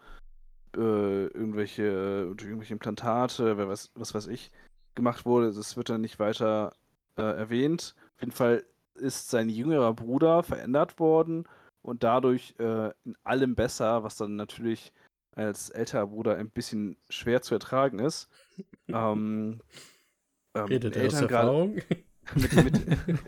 [0.75, 4.51] äh, irgendwelche, irgendwelche Implantate, weiß, was weiß ich,
[4.95, 6.73] gemacht wurde, das wird dann nicht weiter
[7.21, 7.95] äh, erwähnt.
[8.15, 8.63] Auf jeden Fall
[8.95, 11.45] ist sein jüngerer Bruder verändert worden
[11.81, 14.91] und dadurch äh, in allem besser, was dann natürlich
[15.35, 18.29] als älterer Bruder ein bisschen schwer zu ertragen ist.
[18.87, 19.61] ähm,
[20.53, 21.75] ähm, Redet er aus Eltern Erfahrung?
[22.35, 23.19] mit, mit,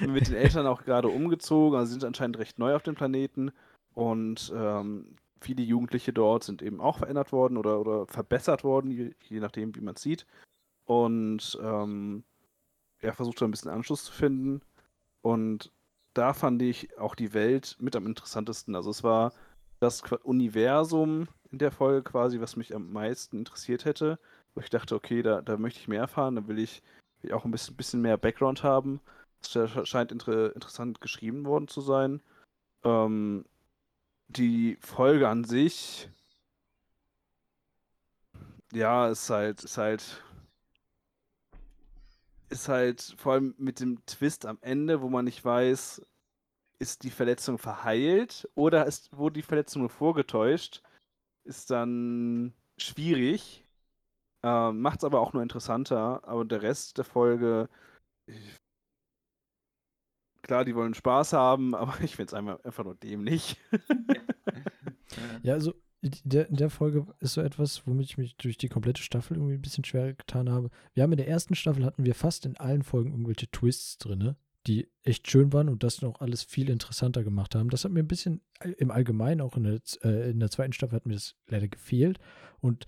[0.08, 3.52] mit den Eltern auch gerade umgezogen, also sind anscheinend recht neu auf dem Planeten.
[3.94, 9.12] Und ähm, viele Jugendliche dort sind eben auch verändert worden oder, oder verbessert worden, je,
[9.28, 10.26] je nachdem, wie man es sieht.
[10.84, 12.24] Und ähm,
[13.00, 14.62] er versucht ein bisschen Anschluss zu finden.
[15.22, 15.72] Und
[16.14, 18.74] da fand ich auch die Welt mit am interessantesten.
[18.74, 19.32] Also es war
[19.80, 24.18] das Universum in der Folge quasi, was mich am meisten interessiert hätte.
[24.54, 26.82] Wo ich dachte, okay, da, da möchte ich mehr erfahren, da will ich,
[27.20, 29.00] will ich auch ein bisschen, bisschen mehr Background haben.
[29.40, 29.56] Es
[29.88, 32.20] scheint inter interessant geschrieben worden zu sein.
[32.84, 33.44] Ähm,
[34.28, 36.08] die Folge an sich,
[38.72, 40.22] ja, ist halt, ist halt,
[42.50, 46.02] ist halt vor allem mit dem Twist am Ende, wo man nicht weiß,
[46.78, 50.82] ist die Verletzung verheilt oder ist, wurde die Verletzung nur vorgetäuscht,
[51.44, 53.64] ist dann schwierig.
[54.42, 56.22] Äh, Macht es aber auch nur interessanter.
[56.24, 57.68] Aber der Rest der Folge,
[60.42, 63.56] klar, die wollen Spaß haben, aber ich finde es einfach nur dämlich.
[65.42, 69.02] ja, also der, in der Folge ist so etwas, womit ich mich durch die komplette
[69.02, 70.70] Staffel irgendwie ein bisschen schwer getan habe.
[70.94, 74.34] Wir haben in der ersten Staffel hatten wir fast in allen Folgen irgendwelche Twists drin,
[74.66, 77.68] die echt schön waren und das noch alles viel interessanter gemacht haben.
[77.68, 78.40] Das hat mir ein bisschen
[78.78, 82.18] im Allgemeinen, auch in der, äh, in der zweiten Staffel hat mir das leider gefehlt.
[82.60, 82.86] Und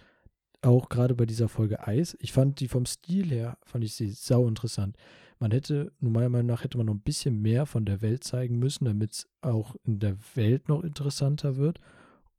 [0.63, 4.11] auch gerade bei dieser Folge Eis, ich fand die vom Stil her, fand ich sie
[4.11, 4.97] sau interessant.
[5.39, 8.59] Man hätte, meiner Meinung nach, hätte man noch ein bisschen mehr von der Welt zeigen
[8.59, 11.81] müssen, damit es auch in der Welt noch interessanter wird.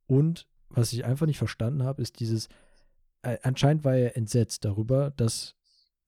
[0.06, 2.48] Und was ich einfach nicht verstanden habe, ist dieses,
[3.22, 5.56] äh, anscheinend war er entsetzt darüber, dass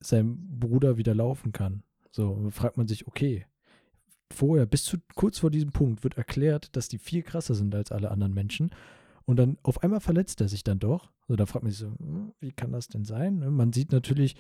[0.00, 1.82] sein Bruder wieder laufen kann.
[2.10, 3.46] So, fragt man sich, okay,
[4.32, 7.92] vorher, bis zu kurz vor diesem Punkt, wird erklärt, dass die viel krasser sind als
[7.92, 8.70] alle anderen Menschen.
[9.24, 11.12] Und dann auf einmal verletzt er sich dann doch.
[11.28, 13.38] So, da fragt man sich so, hm, wie kann das denn sein?
[13.38, 14.36] Ne, man sieht natürlich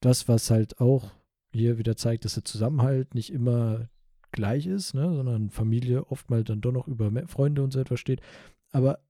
[0.00, 1.10] das, was halt auch
[1.52, 3.88] hier wieder zeigt, dass der Zusammenhalt nicht immer
[4.32, 8.20] gleich ist, ne, sondern Familie oftmals dann doch noch über Freunde und so etwas steht.
[8.70, 9.00] Aber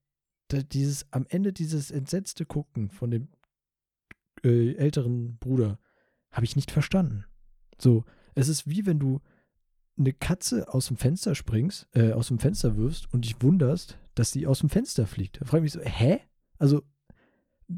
[0.53, 3.29] dieses am Ende dieses entsetzte Gucken von dem
[4.45, 5.79] äh, älteren Bruder
[6.31, 7.25] habe ich nicht verstanden.
[7.79, 9.21] So, es ist wie wenn du
[9.99, 14.33] eine Katze aus dem Fenster springst, äh, aus dem Fenster wirfst und dich wunderst, dass
[14.33, 15.41] sie aus dem Fenster fliegt.
[15.41, 16.21] Da frage ich mich so, hä?
[16.59, 16.83] Also,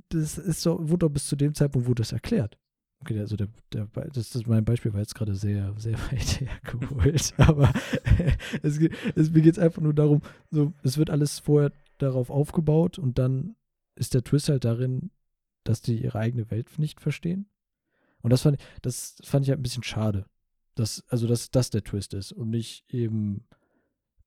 [0.08, 2.58] das ist so, wurde doch bis zu dem Zeitpunkt wurde das erklärt.
[3.00, 7.34] Okay, also der, der, das ist mein Beispiel war jetzt gerade sehr, sehr weit hergeholt.
[7.38, 7.72] Aber
[8.62, 8.78] es,
[9.16, 13.18] es, mir geht es einfach nur darum, so, es wird alles vorher darauf aufgebaut und
[13.18, 13.56] dann
[13.94, 15.10] ist der Twist halt darin,
[15.64, 17.46] dass die ihre eigene Welt nicht verstehen.
[18.22, 20.26] Und das fand, das fand ich halt ein bisschen schade.
[20.74, 23.44] Dass, also, dass das der Twist ist und nicht eben,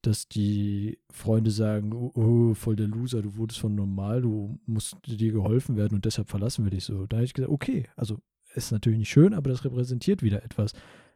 [0.03, 4.97] dass die Freunde sagen, oh, oh, voll der Loser, du wurdest von normal, du musst
[5.07, 7.07] dir geholfen werden und deshalb verlassen wir dich so.
[7.07, 8.19] Da habe ich gesagt, okay, also
[8.53, 10.73] ist natürlich nicht schön, aber das repräsentiert wieder etwas.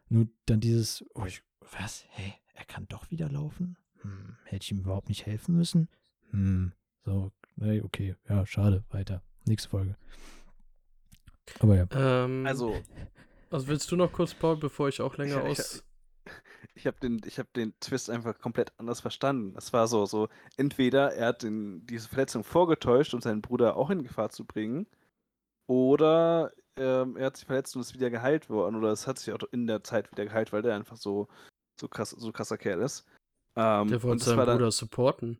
[0.09, 1.43] Nur dann dieses, oh, ich,
[1.77, 3.77] was, hey, er kann doch wieder laufen?
[4.01, 5.89] Hm, hätte ich ihm überhaupt nicht helfen müssen?
[6.31, 6.73] Hm,
[7.05, 9.21] so, nee, okay, ja, schade, weiter.
[9.45, 9.95] Nächste Folge.
[11.59, 11.87] Aber ja.
[11.91, 12.75] Ähm, also,
[13.49, 15.83] also willst du noch kurz, Paul, bevor ich auch länger ich, aus.
[16.25, 16.33] Ich,
[16.75, 19.55] ich habe den, hab den Twist einfach komplett anders verstanden.
[19.57, 23.89] Es war so, so, entweder er hat den, diese Verletzung vorgetäuscht, um seinen Bruder auch
[23.89, 24.85] in Gefahr zu bringen,
[25.67, 29.33] oder ähm, er hat sich verletzt und ist wieder geheilt worden, oder es hat sich
[29.33, 31.27] auch in der Zeit wieder geheilt, weil der einfach so,
[31.79, 33.05] so krass, so krasser Kerl ist.
[33.55, 35.39] Ähm, der wollte seinen Bruder dann, supporten.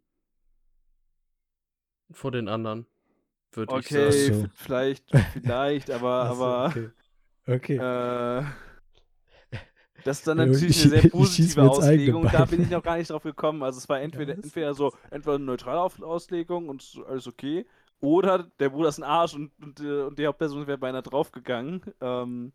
[2.12, 2.86] Vor den anderen.
[3.52, 4.42] Würde okay, ich sagen.
[4.42, 4.48] So.
[4.56, 6.66] vielleicht, vielleicht, aber, so, aber.
[6.68, 6.90] Okay.
[7.48, 7.76] okay.
[7.78, 8.44] Äh,
[10.04, 12.30] das ist dann natürlich ich, eine sehr positive Auslegung.
[12.32, 13.64] Da bin ich noch gar nicht drauf gekommen.
[13.64, 17.66] Also es war entweder, ja, entweder so, entweder eine neutrale Auslegung und alles okay.
[18.02, 21.82] Oder der Bruder ist ein Arsch und, und, äh, und die Hauptperson wäre beinahe draufgegangen.
[22.00, 22.54] Ähm,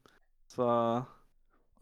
[0.48, 1.08] es war.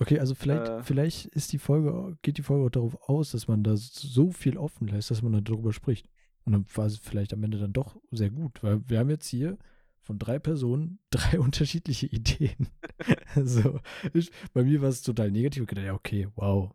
[0.01, 3.47] Okay, also vielleicht, äh, vielleicht ist die Folge, geht die Folge auch darauf aus, dass
[3.47, 6.09] man da so viel offen lässt, dass man dann darüber spricht.
[6.45, 9.29] Und dann war es vielleicht am Ende dann doch sehr gut, weil wir haben jetzt
[9.29, 9.59] hier
[10.01, 12.69] von drei Personen drei unterschiedliche Ideen.
[13.35, 13.81] also,
[14.13, 15.63] ich, bei mir war es total negativ.
[15.63, 16.73] Ich gedacht, ja, okay, wow.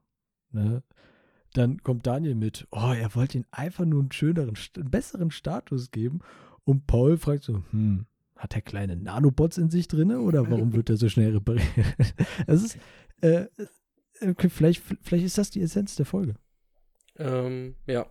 [0.52, 0.84] Ne?
[1.54, 5.92] Dann kommt Daniel mit, oh, er wollte ihm einfach nur einen schöneren, einen besseren Status
[5.92, 6.20] geben.
[6.64, 10.90] Und Paul fragt so, hm, hat er kleine Nanobots in sich drin oder warum wird
[10.90, 11.66] er so schnell repariert?
[12.48, 12.78] Es ist,
[13.22, 13.48] äh,
[14.22, 16.36] okay, vielleicht, vielleicht ist das die Essenz der Folge.
[17.18, 18.06] Ähm, ja,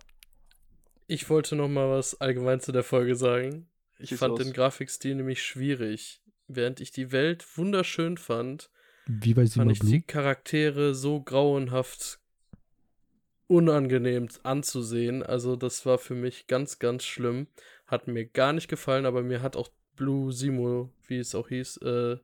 [1.07, 3.69] ich wollte noch mal was allgemein zu der Folge sagen.
[3.99, 4.39] Ich Schieß fand aus.
[4.39, 6.21] den Grafikstil nämlich schwierig.
[6.47, 8.69] Während ich die Welt wunderschön fand,
[9.05, 9.91] Wie bei fand ich Blue?
[9.91, 12.19] die Charaktere so grauenhaft
[13.47, 15.23] unangenehm anzusehen.
[15.23, 17.47] Also das war für mich ganz, ganz schlimm.
[17.85, 21.77] Hat mir gar nicht gefallen, aber mir hat auch Blue Simo, wie es auch hieß,
[21.77, 22.17] äh,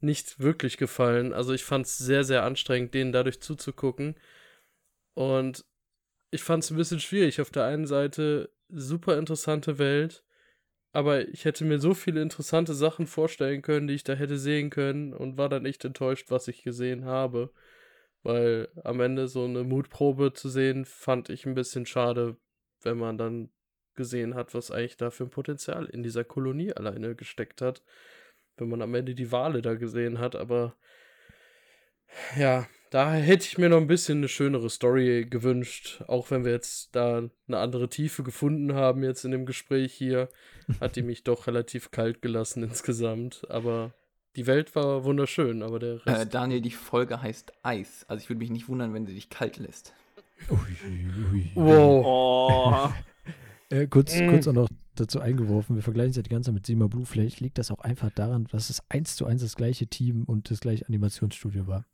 [0.00, 1.32] nicht wirklich gefallen.
[1.32, 4.14] Also ich fand es sehr, sehr anstrengend, denen dadurch zuzugucken.
[5.14, 5.64] Und
[6.30, 7.40] ich fand es ein bisschen schwierig.
[7.40, 10.24] Auf der einen Seite super interessante Welt,
[10.92, 14.70] aber ich hätte mir so viele interessante Sachen vorstellen können, die ich da hätte sehen
[14.70, 17.52] können und war dann echt enttäuscht, was ich gesehen habe.
[18.22, 22.36] Weil am Ende so eine Mutprobe zu sehen, fand ich ein bisschen schade,
[22.82, 23.50] wenn man dann
[23.94, 27.82] gesehen hat, was eigentlich da für ein Potenzial in dieser Kolonie alleine gesteckt hat.
[28.56, 30.76] Wenn man am Ende die Wale da gesehen hat, aber
[32.36, 36.52] ja, da hätte ich mir noch ein bisschen eine schönere Story gewünscht, auch wenn wir
[36.52, 40.28] jetzt da eine andere Tiefe gefunden haben jetzt in dem Gespräch hier,
[40.80, 43.92] hat die mich doch relativ kalt gelassen insgesamt, aber
[44.36, 48.04] die Welt war wunderschön, aber der Äh, Rest Daniel, die Folge heißt Eis.
[48.08, 49.92] Also ich würde mich nicht wundern, wenn sie dich kalt lässt.
[50.50, 50.56] Ui,
[51.32, 51.50] ui.
[51.54, 52.04] Wow.
[52.06, 52.88] Oh.
[53.70, 54.28] Äh, kurz, Mm.
[54.30, 57.04] kurz auch noch dazu eingeworfen, wir vergleichen es ja die ganze Zeit mit Sima Blue.
[57.04, 60.50] Vielleicht liegt das auch einfach daran, dass es eins zu eins das gleiche Team und
[60.50, 61.84] das gleiche Animationsstudio war.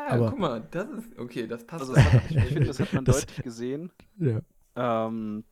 [0.00, 1.82] Ah, Aber- guck mal, das ist, okay, das passt.
[1.82, 3.90] Also das hat, ich finde, das hat man Das- deutlich gesehen.
[4.18, 4.40] Ja.
[4.76, 5.44] Ähm,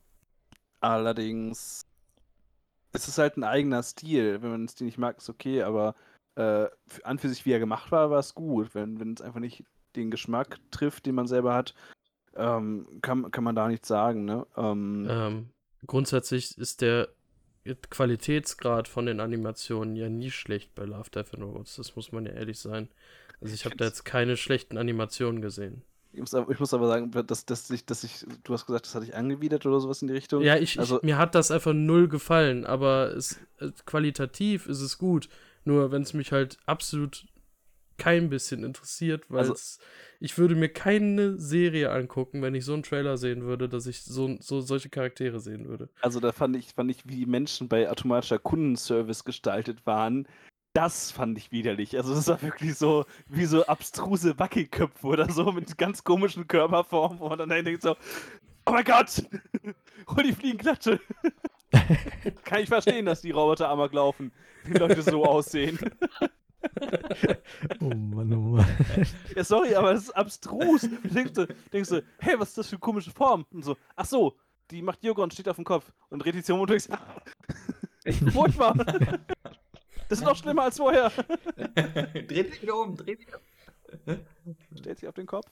[0.79, 1.85] allerdings
[2.93, 4.41] ist es halt ein eigener Stil.
[4.41, 5.95] Wenn man den Stil nicht mag, ist okay, aber
[6.35, 8.73] äh, für- an für sich, wie er gemacht war, war es gut.
[8.73, 9.63] Wenn, wenn es einfach nicht
[9.95, 11.73] den Geschmack trifft, den man selber hat,
[12.35, 14.25] ähm, kann, kann man da nichts sagen.
[14.25, 14.45] Ne?
[14.55, 15.49] Ähm, Ähm,
[15.87, 17.09] grundsätzlich ist der
[17.89, 21.75] Qualitätsgrad von den Animationen ja nie schlecht bei Love, Death and Robots.
[21.75, 22.87] Das muss man ja ehrlich sein.
[23.41, 25.83] Also ich habe da jetzt keine schlechten Animationen gesehen.
[26.11, 28.85] ich, muss aber, ich muss aber sagen, dass, dass, ich, dass ich, du hast gesagt,
[28.87, 30.41] das hat dich angewidert oder sowas in die Richtung.
[30.43, 34.81] Ja, ich, also- ich, mir hat das einfach null gefallen, aber es, äh, qualitativ ist
[34.81, 35.29] es gut.
[35.65, 37.25] Nur wenn es mich halt absolut
[37.97, 39.79] kein bisschen interessiert, weil Also- es,
[40.19, 44.01] ich würde mir keine Serie angucken, wenn ich so einen Trailer sehen würde, dass ich
[44.03, 45.89] so, so solche Charaktere sehen würde.
[46.01, 50.27] Also da fand ich, fand ich, wie die Menschen bei automatischer Kundenservice gestaltet waren.
[50.77, 51.97] Das fand ich widerlich.
[51.97, 57.17] Also das war wirklich so wie so abstruse Wackelköpfe oder so mit ganz komischen Körperformen,
[57.17, 57.95] man dann denkt so,
[58.63, 59.23] oh mein Gott,
[60.07, 60.99] hol die Fliegenklatsche.
[62.43, 64.31] Kann ich verstehen, dass die Roboter amok laufen,
[64.65, 65.79] wenn Leute so aussehen.
[67.79, 68.65] Oh Mann, oh Mann.
[69.35, 70.81] Ja, sorry, aber das ist abstrus.
[70.81, 73.45] Du denkst, du, denkst du, hey, was ist das für eine komische Form?
[73.51, 74.35] Und so, ach so,
[74.69, 76.73] die macht Yoga und steht auf dem Kopf und dreht die sich um und du
[76.73, 78.75] denkst, ah, furchtbar.
[80.09, 81.11] Das ist noch schlimmer als vorher.
[82.27, 84.17] dreht sich wieder um, dreht sich um.
[84.77, 85.49] Stellt sich auf den Kopf.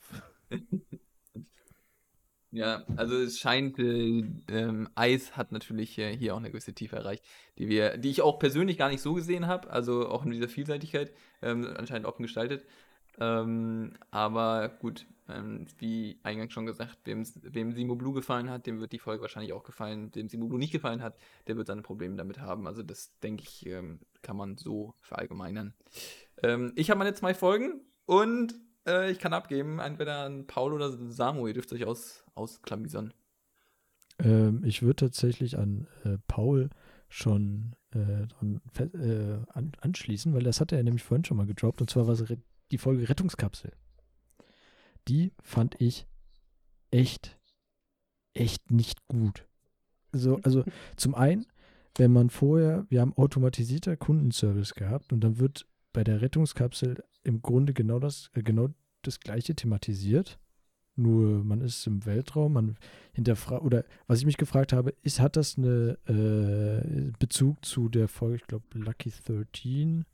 [2.56, 6.96] Ja, also es scheint, äh, ähm, Eis hat natürlich äh, hier auch eine gewisse Tiefe
[6.96, 7.26] erreicht,
[7.58, 10.48] die wir, die ich auch persönlich gar nicht so gesehen habe, also auch in dieser
[10.48, 12.66] Vielseitigkeit, ähm, anscheinend offen gestaltet.
[13.20, 18.80] Ähm, aber gut, ähm, wie eingangs schon gesagt, wem, wem Simo Blue gefallen hat, dem
[18.80, 20.12] wird die Folge wahrscheinlich auch gefallen.
[20.12, 22.68] Dem Simo Blue nicht gefallen hat, der wird seine Probleme damit haben.
[22.68, 25.74] Also das, denke ich, ähm, kann man so verallgemeinern.
[26.44, 28.56] Ähm, ich habe meine zwei Folgen und
[28.88, 33.14] äh, ich kann abgeben, entweder an Paul oder Samu, ihr dürft euch aus, ausklamüsern.
[34.20, 36.70] Ähm, ich würde tatsächlich an äh, Paul
[37.10, 38.24] schon äh,
[38.84, 41.82] äh, an, anschließen, weil das hat er nämlich vorhin schon mal gedroppt.
[41.82, 42.24] Und zwar war es
[42.72, 43.72] die Folge Rettungskapsel.
[45.08, 46.08] Die fand ich
[46.92, 47.38] echt,
[48.34, 49.46] echt nicht gut.
[50.12, 50.64] So, also
[50.96, 51.46] zum einen,
[51.98, 57.42] wenn man vorher, wir haben automatisierter Kundenservice gehabt und dann wird bei der Rettungskapsel im
[57.42, 58.70] Grunde genau das, äh, genau
[59.02, 60.40] das gleiche thematisiert.
[60.98, 62.78] Nur man ist im Weltraum, man
[63.14, 68.08] hinterfragt, oder was ich mich gefragt habe, ist, hat das eine äh, Bezug zu der
[68.08, 70.06] Folge, ich glaube, Lucky 13,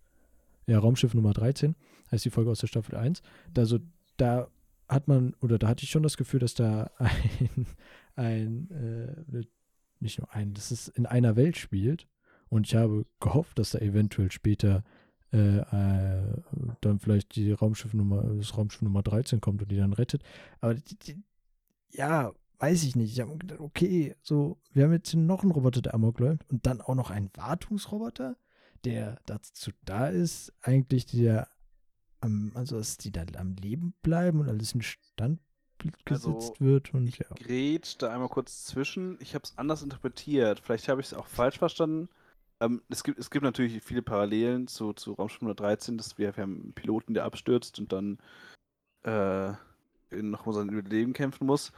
[0.66, 1.76] ja, Raumschiff Nummer 13,
[2.12, 3.22] heißt die Folge aus der Staffel 1.
[3.54, 3.80] Da, so,
[4.18, 4.48] da
[4.92, 7.66] hat man, oder da hatte ich schon das Gefühl, dass da ein,
[8.16, 9.44] ein äh,
[10.00, 12.08] nicht nur ein, dass es in einer Welt spielt.
[12.50, 14.84] Und ich habe gehofft, dass da eventuell später
[15.32, 16.42] äh, äh,
[16.82, 20.24] dann vielleicht die Raumschiff Nummer, das Raumschiff Nummer 13 kommt und die dann rettet.
[20.60, 21.24] Aber die, die,
[21.92, 23.14] ja, weiß ich nicht.
[23.14, 26.66] Ich habe gedacht, okay, so, wir haben jetzt noch einen Roboter, der Amok läuft und
[26.66, 28.36] dann auch noch einen Wartungsroboter,
[28.84, 31.48] der dazu da ist, eigentlich der,
[32.22, 35.40] am, also dass die dann am Leben bleiben und alles in Stand
[36.06, 37.26] gesetzt Also, wird und ja.
[37.36, 39.18] Gret da einmal kurz zwischen.
[39.20, 40.60] Ich habe es anders interpretiert.
[40.60, 42.10] Vielleicht habe ich es auch falsch verstanden.
[42.60, 46.44] Ähm, es, gibt, es gibt natürlich viele Parallelen zu, zu Raumschiff 113, dass wir, wir
[46.44, 48.20] haben einen Piloten, der abstürzt und dann
[49.04, 49.54] äh,
[50.12, 51.72] noch um sein Überleben kämpfen muss.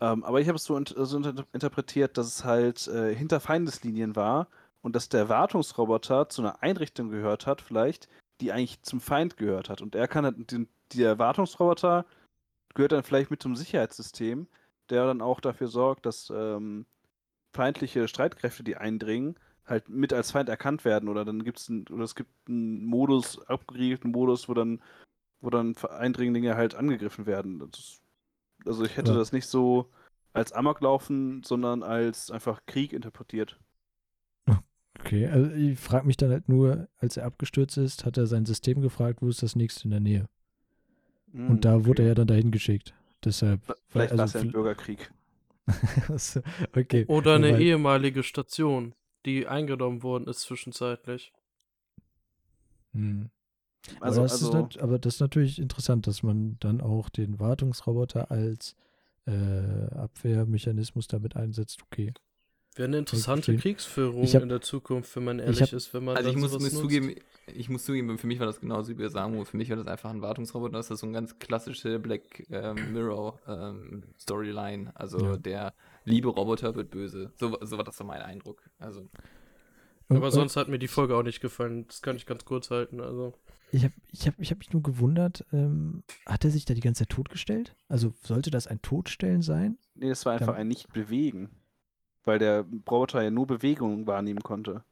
[0.00, 3.38] Ähm, aber ich habe es so, int so inter interpretiert, dass es halt äh, hinter
[3.38, 4.48] Feindeslinien war
[4.82, 8.08] und dass der Wartungsroboter zu einer Einrichtung gehört hat, vielleicht,
[8.40, 9.80] die eigentlich zum Feind gehört hat.
[9.82, 12.04] Und er kann halt, den, der Wartungsroboter
[12.74, 14.48] gehört dann vielleicht mit zum Sicherheitssystem,
[14.90, 16.86] der dann auch dafür sorgt, dass ähm,
[17.54, 21.08] feindliche Streitkräfte, die eindringen, halt mit als Feind erkannt werden.
[21.08, 24.82] Oder dann gibt es oder es gibt einen Modus, abgeriegelten Modus, wo dann,
[25.40, 27.60] wo dann Eindringlinge halt angegriffen werden.
[27.60, 28.02] Ist,
[28.66, 29.18] also ich hätte Ja.
[29.18, 29.90] das nicht so
[30.32, 33.58] als Amoklaufen, sondern als einfach Krieg interpretiert.
[35.00, 38.46] Okay, also ich frage mich dann halt nur, als er abgestürzt ist, hat er sein
[38.46, 40.28] System gefragt, wo ist das nächste in der Nähe?
[41.32, 42.02] Hm, Und da wurde okay.
[42.02, 42.94] er ja dann dahin geschickt.
[43.24, 43.60] Deshalb.
[43.88, 45.12] Vielleicht also ja ein Bürgerkrieg.
[46.76, 47.04] okay.
[47.08, 51.32] Oder eine weil- ehemalige Station, die eingenommen worden ist zwischenzeitlich.
[52.92, 53.30] Hm.
[54.00, 57.08] Also, aber, das also ist nat- aber das ist natürlich interessant, dass man dann auch
[57.08, 58.76] den Wartungsroboter als
[59.26, 59.32] äh,
[59.94, 61.82] Abwehrmechanismus damit einsetzt.
[61.82, 62.12] Okay.
[62.76, 63.56] Wäre eine interessante.
[63.56, 66.36] Kriegsführung hab- in der Zukunft, wenn man ich ehrlich hab- ist, wenn man Also ich
[66.36, 66.76] muss, muss nutzt.
[66.76, 67.14] zugeben,
[67.46, 69.44] ich muss zugeben, für mich war das genauso wie bei Samu.
[69.44, 70.72] Für mich war das einfach ein Wartungsroboter.
[70.72, 74.90] Das ist so eine ganz klassische Black ähm, Mirror ähm, Storyline.
[74.96, 75.36] Also Ja.
[75.36, 77.30] der liebe Roboter wird böse.
[77.36, 78.62] So, so war das so mein Eindruck.
[78.78, 79.08] Also
[80.08, 81.86] Aber Und- sonst hat mir die Folge auch nicht gefallen.
[81.86, 83.00] Das kann ich ganz kurz halten.
[83.00, 83.34] Also
[83.72, 86.80] Ich habe ich hab, ich hab mich nur gewundert, ähm, hat er sich da die
[86.82, 87.74] ganze Zeit totgestellt?
[87.88, 89.78] Also sollte das ein Totstellen sein?
[89.94, 91.50] nee, es war einfach Dann- ein Nicht-Bewegen.
[92.24, 94.82] Weil der Roboter ja nur Bewegungen wahrnehmen konnte.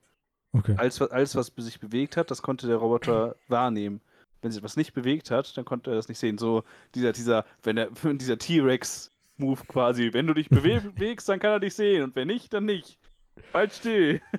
[0.53, 0.74] Okay.
[0.76, 4.01] Alles, was- alles, was sich bewegt hat, das konnte der Roboter wahrnehmen.
[4.43, 6.37] Wenn sich etwas nicht bewegt hat, dann konnte er das nicht sehen.
[6.37, 6.64] So
[6.95, 10.12] dieser, dieser, wenn er, dieser T-Rex-Move quasi.
[10.12, 12.03] Wenn du dich bewe- bewegst, dann kann er dich sehen.
[12.03, 12.99] Und wenn nicht, dann nicht.
[13.55, 14.20] Halt still.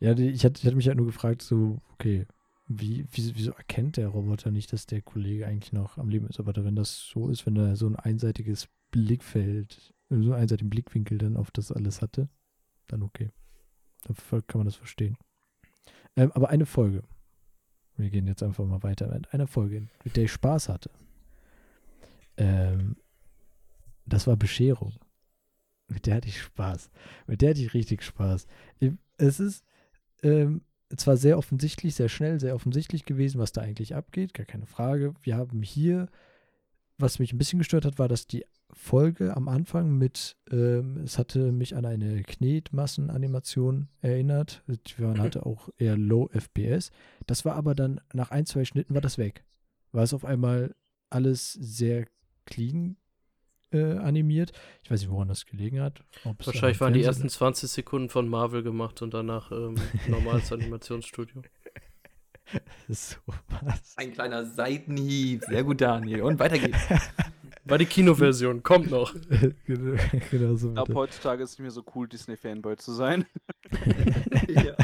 [0.00, 2.24] Ja, die, ich, hatte, ich hatte mich halt nur gefragt, so, okay,
[2.68, 6.38] wie, wieso, wieso erkennt der Roboter nicht, dass der Kollege eigentlich noch am Leben ist?
[6.38, 11.18] Aber wenn das so ist, wenn er so ein einseitiges Blickfeld, so einen einseitigen Blickwinkel
[11.18, 12.28] dann auf das alles hatte,
[12.86, 13.30] dann okay.
[14.04, 15.16] Dann kann man das verstehen.
[16.16, 17.02] Ähm, aber eine Folge.
[17.96, 19.20] Wir gehen jetzt einfach mal weiter.
[19.30, 20.90] Eine Folge, mit der ich Spaß hatte.
[22.36, 22.96] Ähm,
[24.06, 24.94] das war Bescherung.
[25.88, 26.90] Mit der hatte ich Spaß.
[27.26, 28.46] Mit der hatte ich richtig Spaß.
[28.78, 29.64] Ich- Es ist
[30.22, 30.62] ähm,
[30.96, 35.14] zwar sehr offensichtlich, sehr schnell, sehr offensichtlich gewesen, was da eigentlich abgeht, gar keine Frage.
[35.22, 36.08] Wir haben hier,
[36.98, 41.18] was mich ein bisschen gestört hat, war, dass die Folge am Anfang mit, ähm, es
[41.18, 44.62] hatte mich an eine Knetmassenanimation erinnert.
[44.98, 46.90] Man hatte auch eher Low FPS.
[47.26, 49.44] Das war aber dann, nach ein, zwei Schnitten war das weg.
[49.92, 50.74] War es auf einmal
[51.08, 52.06] alles sehr
[52.44, 52.96] clean
[53.70, 54.52] äh, animiert.
[54.82, 56.02] Ich weiß nicht, woran das gelegen hat.
[56.24, 59.76] Wahrscheinlich waren die ersten 20 Sekunden von Marvel gemacht und danach ähm,
[60.08, 61.42] normales Animationsstudio.
[62.88, 63.16] so
[63.62, 63.94] was.
[63.96, 65.44] ein kleiner Seitenhieb.
[65.44, 66.22] Sehr gut, Daniel.
[66.22, 66.78] Und weiter geht's.
[67.64, 69.14] War die Kinoversion, kommt noch.
[69.66, 69.98] genau,
[70.30, 70.68] genau so.
[70.68, 73.26] Ich glaube, heutzutage ist es nicht mehr so cool, Disney-Fanboy zu sein.
[74.48, 74.74] ja.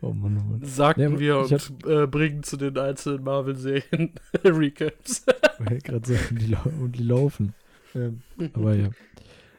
[0.00, 0.64] Oh Mann, oh Mann.
[0.64, 5.26] Sagten Nee, wir und äh, bringen zu den einzelnen Marvel-Serien Recaps.
[5.82, 7.54] Gerade sagen, die, lau und die laufen.
[7.96, 8.22] Ähm,
[8.52, 8.90] aber ja.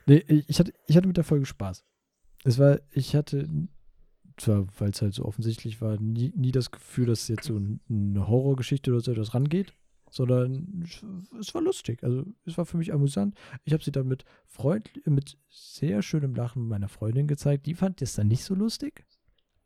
[0.05, 1.83] Nee, ich hatte, ich hatte mit der Folge Spaß.
[2.45, 3.49] Es war, ich hatte,
[4.41, 7.79] zwar, weil es halt so offensichtlich war, nie, nie das Gefühl, dass jetzt so ein-
[7.89, 9.73] eine Horrorgeschichte oder so etwas rangeht,
[10.09, 11.03] sondern es-
[11.39, 12.03] es war lustig.
[12.03, 13.35] Also es war für mich amüsant.
[13.65, 17.65] Ich habe sie dann mit Freund, mit sehr schönem Lachen meiner Freundin gezeigt.
[17.65, 19.05] Die fand das dann nicht so lustig.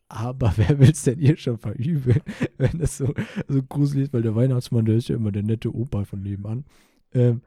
[0.10, 2.22] Aber wer will es denn ihr schon verübeln,
[2.58, 3.14] wenn das so,
[3.48, 6.66] so gruselig ist, weil der Weihnachtsmann, der ist ja immer der nette Opa von nebenan.
[7.14, 7.42] Ähm,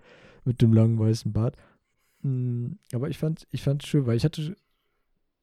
[0.45, 1.57] mit dem langen weißen Bart.
[2.23, 4.57] Mm, aber ich fand ich fand schön, weil ich hatte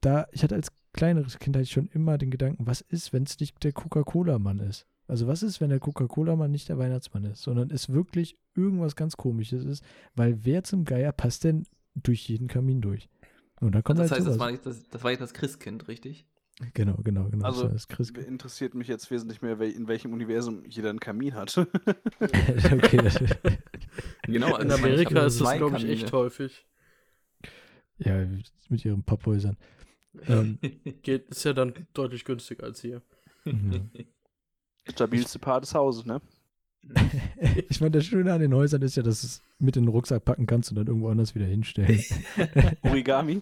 [0.05, 3.39] da, ich hatte als kleineres Kind halt schon immer den Gedanken, was ist, wenn es
[3.39, 4.85] nicht der Coca-Cola-Mann ist?
[5.07, 9.17] Also was ist, wenn der Coca-Cola-Mann nicht der Weihnachtsmann ist, sondern es wirklich irgendwas ganz
[9.17, 9.83] komisches ist,
[10.15, 13.09] weil wer zum Geier passt denn durch jeden Kamin durch?
[13.59, 15.87] Und dann kommt Das halt heißt, das war, nicht das, das war jetzt das Christkind,
[15.87, 16.25] richtig?
[16.73, 17.45] Genau, genau, genau.
[17.45, 20.99] Also, das war das Chris Interessiert mich jetzt wesentlich mehr, in welchem Universum jeder einen
[20.99, 21.57] Kamin hat.
[22.27, 22.99] okay,
[24.23, 24.57] Genau.
[24.57, 26.65] In also ich Amerika ist das, glaube ich, echt häufig.
[27.97, 28.27] ja,
[28.69, 29.57] mit ihren Papphäusern.
[30.28, 30.59] Ähm,
[31.01, 33.01] Geht, ist ja dann deutlich günstiger als hier.
[33.45, 33.51] ja.
[34.89, 36.22] Stabilste Part des Hauses, ne?
[37.70, 39.89] Ich meine, das Schöne an den Häusern ist ja, dass du es mit in den
[39.89, 42.01] Rucksack packen kannst und dann irgendwo anders wieder hinstellen.
[42.82, 43.41] Origami.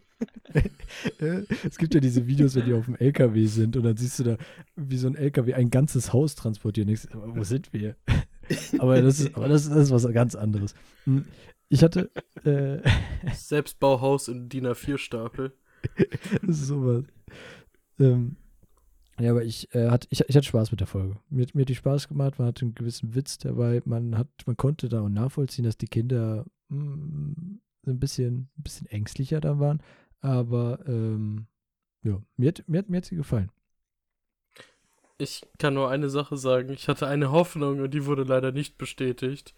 [1.63, 4.23] Es gibt ja diese Videos, wenn die auf dem LKW sind und dann siehst du
[4.23, 4.37] da,
[4.75, 6.87] wie so ein LKW ein ganzes Haus transportiert.
[6.87, 7.95] Und denkst, wo sind wir?
[8.77, 10.75] Aber das ist, aber das, das ist was ganz anderes.
[11.05, 11.25] Hm,
[11.69, 12.11] Ich hatte,
[12.43, 12.79] äh,
[13.33, 15.53] Selbstbauhaus in DIN A4-Stapel.
[16.47, 17.05] sowas.
[17.99, 18.37] Ähm,
[19.19, 21.17] ja, aber ich, äh, hat, ich, ich hatte Spaß mit der Folge.
[21.29, 23.81] Mir, hat- mir hat die Spaß gemacht, man hatte einen gewissen Witz dabei.
[23.85, 27.33] Man, hat, man konnte da auch nachvollziehen, dass die Kinder mm,
[27.83, 29.81] so ein bisschen, ein bisschen ängstlicher da waren.
[30.21, 31.47] Aber ähm,
[32.03, 33.51] ja, mir hat, mir, hat, mir hat sie gefallen.
[35.17, 36.69] Ich kann nur eine Sache sagen.
[36.73, 39.53] Ich hatte eine Hoffnung und die wurde leider nicht bestätigt.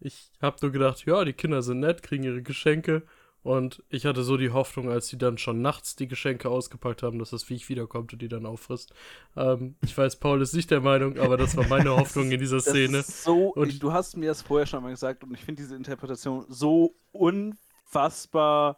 [0.00, 3.04] Ich habe nur gedacht, ja, die Kinder sind nett, kriegen ihre Geschenke.
[3.42, 7.18] Und ich hatte so die Hoffnung, als sie dann schon nachts die Geschenke ausgepackt haben,
[7.18, 8.92] dass das Viech wiederkommt und die dann auffrisst.
[9.36, 12.60] Ähm, ich weiß, Paul ist nicht der Meinung, aber das war meine Hoffnung in dieser
[12.60, 13.02] Szene.
[13.02, 16.44] So, Und- du hast mir das vorher schon mal gesagt und ich finde diese Interpretation
[16.48, 18.76] so unfassbar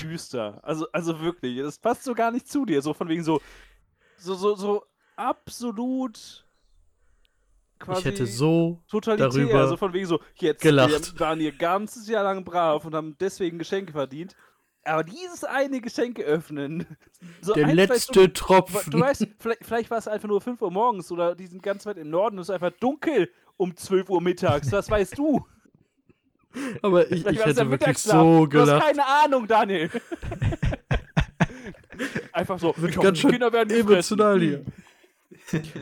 [0.00, 0.60] düster.
[0.62, 2.82] Also, also wirklich, das passt so gar nicht zu dir.
[2.82, 3.40] So von wegen so,
[4.16, 4.84] so, so, so
[5.16, 6.43] absolut
[7.84, 9.28] quasi ich hätte so totalitär.
[9.28, 11.14] darüber Also von wegen so, jetzt gelacht.
[11.14, 14.34] wir waren ihr ganzes Jahr lang brav und haben deswegen Geschenke verdient.
[14.86, 16.86] Aber dieses eine Geschenke öffnen.
[17.40, 18.90] So der ein, letzte Stunden- Tropfen.
[18.90, 21.86] Du weißt, vielleicht, vielleicht war es einfach nur 5 Uhr morgens oder die sind ganz
[21.86, 24.68] weit im Norden und es ist einfach dunkel um 12 Uhr mittags.
[24.68, 25.46] Das weißt du.
[26.82, 28.86] aber ich, ich hätte wirklich so Du hast gelacht.
[28.86, 29.90] keine Ahnung, Daniel.
[32.32, 34.18] einfach so, Wird ganz die schön Kinder werden gefressen.
[34.18, 34.64] emotional hier.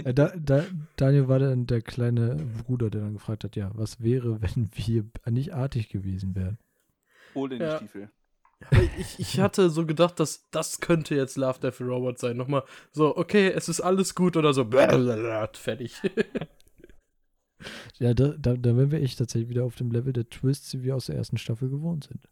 [0.05, 0.65] Äh, da, da,
[0.97, 5.05] Daniel war dann der kleine Bruder, der dann gefragt hat, ja, was wäre, wenn wir
[5.31, 6.59] nicht artig gewesen wären?
[7.35, 7.77] Hol in die Ja.
[7.79, 8.11] Stiefel.
[8.99, 12.37] Ich, ich hatte so gedacht, dass das könnte jetzt Love Death Robot sein.
[12.37, 12.63] Nochmal
[12.93, 14.65] so, okay, es ist alles gut oder so.
[14.65, 16.01] Blablabla, Fertig.
[17.99, 20.83] Ja, da, da, da wären wir echt tatsächlich wieder auf dem Level der Twists, die
[20.83, 22.29] wir aus der ersten Staffel gewohnt sind.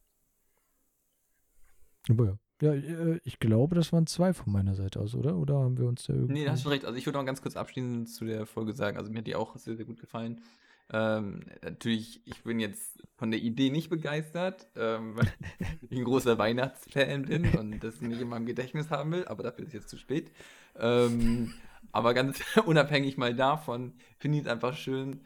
[2.08, 2.38] Aber ja.
[2.60, 5.36] Ja, äh, ich glaube, das waren zwei von meiner Seite aus, oder?
[5.36, 6.34] Oder haben wir uns da irgendwie.
[6.34, 6.84] Nee, da hast schon recht.
[6.84, 8.96] Also ich würde noch ganz kurz abschließend zu der Folge sagen.
[8.96, 10.42] Also mir hat die auch sehr, sehr gut gefallen.
[10.92, 15.32] Ähm, natürlich, ich bin jetzt von der Idee nicht begeistert, ähm, weil
[15.88, 19.62] ich ein großer Weihnachtsfan bin und das nicht in meinem Gedächtnis haben will, aber dafür
[19.62, 20.32] ist es jetzt zu spät.
[20.76, 21.54] Ähm,
[21.92, 25.20] aber ganz unabhängig mal davon, finde ich es einfach schön,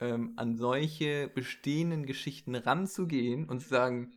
[0.00, 4.12] ähm, an solche bestehenden Geschichten ranzugehen und zu sagen,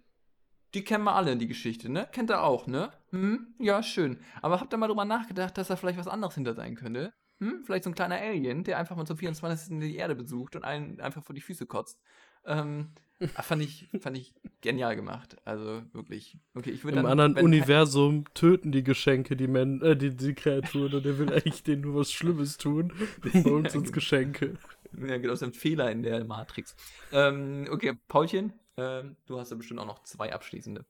[0.74, 2.08] die kennen wir alle, die Geschichte, ne?
[2.12, 2.92] Kennt ihr auch, ne?
[3.12, 3.48] Hm?
[3.60, 4.20] Ja, schön.
[4.42, 7.14] Aber habt ihr mal drüber nachgedacht, dass da vielleicht was anderes hinter sein könnte?
[7.40, 7.64] Hm?
[7.66, 9.80] Vielleicht so ein kleiner Alien, der einfach mal zum 24.
[9.80, 12.00] die Erde besucht und einen einfach vor die Füße kotzt.
[12.46, 12.90] Ähm,
[13.36, 15.38] fand, ich, fand ich genial gemacht.
[15.46, 16.38] Also wirklich.
[16.54, 17.06] Okay, ich Im dann.
[17.06, 21.64] anderen Universum töten die Geschenke die, Men äh, die, die Kreaturen und der will eigentlich
[21.64, 22.94] denen nur was Schlimmes tun.
[23.22, 24.58] Bei uns Ja, sind Geschenke.
[24.98, 26.76] Ja, genau, das ist ein Fehler in der Matrix.
[27.12, 30.86] Ähm, okay, Paulchen, ähm, du hast ja bestimmt auch noch zwei abschließende.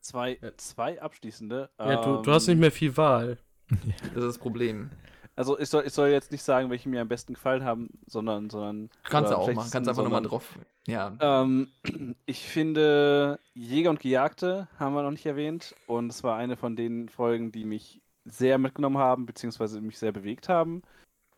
[0.00, 1.70] Zwei, zwei abschließende.
[1.78, 3.38] Ja, du, du hast nicht ähm, mehr viel Wahl.
[4.14, 4.90] Das ist das Problem.
[5.34, 8.50] Also ich soll, ich soll jetzt nicht sagen, welche mir am besten gefallen haben, sondern,
[8.50, 10.58] sondern Kannst du auch machen, kannst einfach nochmal drauf.
[10.86, 11.16] Ja.
[11.20, 11.68] Ähm,
[12.26, 15.74] ich finde, Jäger und Gejagte haben wir noch nicht erwähnt.
[15.86, 20.12] Und es war eine von den Folgen, die mich sehr mitgenommen haben, beziehungsweise mich sehr
[20.12, 20.82] bewegt haben.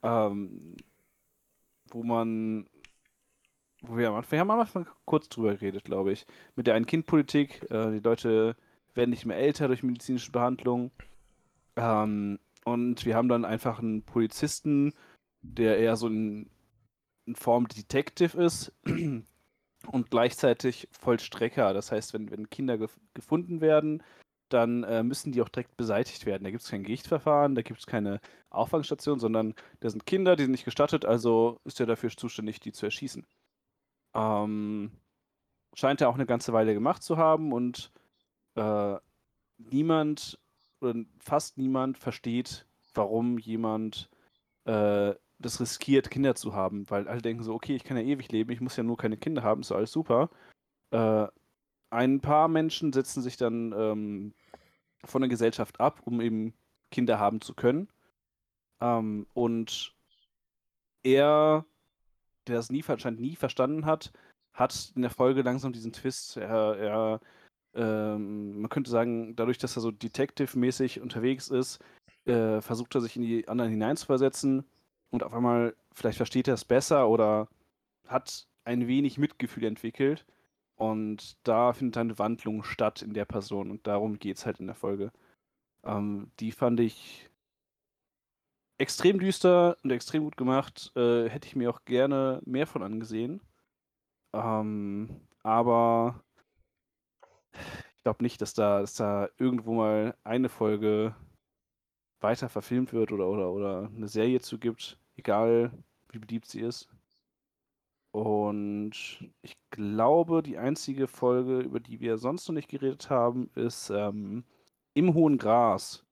[0.02, 0.76] Ähm,
[1.90, 2.66] wo man,
[3.88, 6.26] wo wir am Anfang, wir haben am Anfang kurz drüber geredet, glaube ich.
[6.56, 7.70] Mit der Ein-Kind-Politik.
[7.70, 8.56] Äh, die Leute
[8.94, 10.90] werden nicht mehr älter durch medizinische Behandlung.
[11.76, 14.92] Ähm, und wir haben dann einfach einen Polizisten,
[15.42, 16.50] der eher so in,
[17.26, 18.72] in Form Detective ist
[19.86, 21.74] und gleichzeitig Vollstrecker.
[21.74, 24.02] Das heißt, wenn, wenn Kinder gef gefunden werden,
[24.48, 26.44] dann äh, müssen die auch direkt beseitigt werden.
[26.44, 28.20] Da gibt es kein Gerichtsverfahren, da gibt es keine
[28.50, 32.72] Auffangstation, sondern da sind Kinder, die sind nicht gestattet, also ist er dafür zuständig, die
[32.72, 33.26] zu erschießen.
[34.14, 34.90] Ähm,
[35.74, 37.92] scheint er auch eine ganze Weile gemacht zu haben und
[38.54, 38.96] äh,
[39.58, 40.38] niemand
[40.80, 44.10] oder fast niemand versteht, warum jemand
[44.64, 48.30] äh, das riskiert, Kinder zu haben, weil alle denken so, okay, ich kann ja ewig
[48.30, 50.30] leben, ich muss ja nur keine Kinder haben, ist alles super.
[50.90, 51.26] Äh,
[51.90, 54.34] ein paar Menschen setzen sich dann ähm,
[55.04, 56.54] von der Gesellschaft ab, um eben
[56.90, 57.88] Kinder haben zu können.
[58.80, 59.94] Ähm, und
[61.02, 61.64] er,
[62.46, 64.12] der das nie anscheinend nie verstanden hat,
[64.52, 66.36] hat in der Folge langsam diesen Twist.
[66.36, 67.20] Er, er
[67.74, 71.80] ähm, man könnte sagen, dadurch, dass er so Detective-mäßig unterwegs ist,
[72.24, 74.64] äh, versucht er sich in die anderen hineinzuversetzen
[75.10, 77.48] und auf einmal, vielleicht versteht er es besser oder
[78.08, 80.24] hat ein wenig Mitgefühl entwickelt.
[80.76, 84.66] Und da findet eine Wandlung statt in der Person und darum geht es halt in
[84.66, 85.12] der Folge.
[85.84, 87.30] Ähm, die fand ich
[88.78, 90.92] extrem düster und extrem gut gemacht.
[90.96, 93.40] Äh, hätte ich mir auch gerne mehr von angesehen.
[94.32, 96.22] Ähm, aber
[97.96, 101.14] ich glaube nicht, dass da, dass da irgendwo mal eine Folge
[102.20, 105.72] weiter verfilmt wird oder, oder, oder eine Serie zu gibt, egal
[106.10, 106.88] wie beliebt sie ist.
[108.12, 113.90] Und ich glaube, die einzige Folge, über die wir sonst noch nicht geredet haben, ist
[113.90, 114.44] ähm,
[114.94, 116.04] Im hohen Gras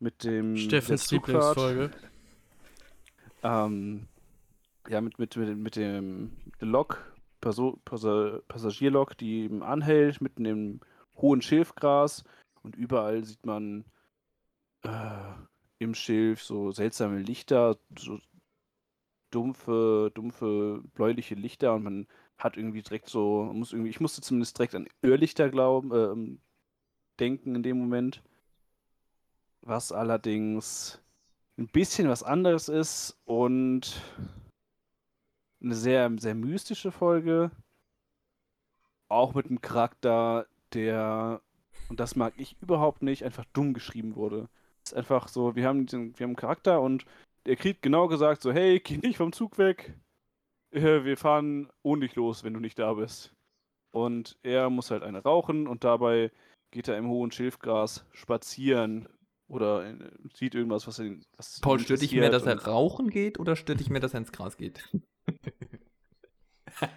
[0.00, 1.10] mit dem Steffens.
[1.10, 1.90] Lieblingsfolge.
[3.42, 4.06] Ähm,
[4.88, 10.80] ja, mit, mit, mit, mit dem Lok, Perso Passa Passagierlok, die eben anhält, mitten im
[11.16, 12.24] hohen Schilfgras
[12.62, 13.84] und überall sieht man
[14.82, 15.34] äh,
[15.78, 18.18] im Schilf so seltsame Lichter, so
[19.30, 22.06] dumpfe, dumpfe, bläuliche Lichter und man
[22.38, 26.40] hat irgendwie direkt so, muss irgendwie, ich musste zumindest direkt an Irrlichter glauben, ähm,
[27.18, 28.22] denken in dem Moment.
[29.62, 31.00] Was allerdings
[31.58, 34.00] ein bisschen was anderes ist und
[35.62, 37.50] eine sehr, sehr mystische Folge.
[39.08, 41.40] auch mit einem Charakter, der,
[41.88, 44.48] und das mag ich überhaupt nicht, einfach dumm geschrieben wurde.
[44.84, 47.06] Es ist einfach so, wir haben, diesen, wir haben einen Charakter und
[47.46, 49.94] der kriegt genau gesagt so, hey, geh nicht vom Zug weg,
[50.72, 53.34] äh, wir fahren ohne dich los, wenn du nicht da bist.
[53.92, 56.30] Und er muss halt eine rauchen und dabei
[56.70, 59.08] geht er im hohen Schilfgras spazieren
[59.48, 59.96] oder äh,
[60.34, 61.24] sieht irgendwas, was ihn.
[61.36, 64.20] Was Paul, stört dich mehr, dass er rauchen geht oder stört dich mehr, dass er
[64.20, 64.88] ins Gras geht?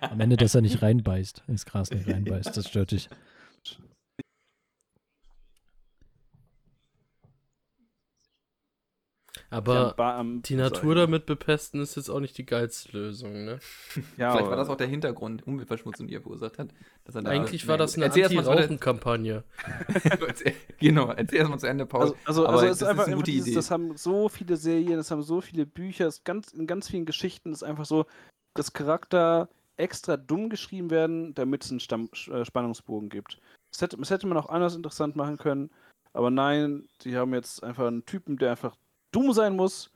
[0.02, 3.10] Am Ende, dass er nicht reinbeißt, ins Gras nicht reinbeißt, das stört dich.
[9.54, 9.94] Aber
[10.46, 13.60] die Natur damit bepesten ist jetzt auch nicht die geilste Lösung, ne?
[14.18, 16.70] Ja, Vielleicht war das auch der Hintergrund, Umweltverschmutzung, die er verursacht hat.
[17.04, 18.06] Dass er da- Eigentlich war Nee, das eine.
[18.06, 19.44] Anti-Rauchen-Kampagne.
[20.80, 22.02] Genau, erzähl erstmal zu Ende, Paul.
[22.02, 23.56] Also, also, also das es ist einfach, eine einfach gute dieses, Idee.
[23.56, 27.06] das haben so viele Serien, das haben so viele Bücher, es ganz, in ganz vielen
[27.06, 28.06] Geschichten ist einfach so,
[28.56, 33.40] dass Charakter extra dumm geschrieben werden, damit es einen Stamm, äh, Spannungsbogen gibt.
[33.72, 35.70] Das hätte, das hätte man auch anders interessant machen können,
[36.14, 38.76] aber nein, sie haben jetzt einfach einen Typen, der einfach
[39.12, 39.92] dumm sein muss,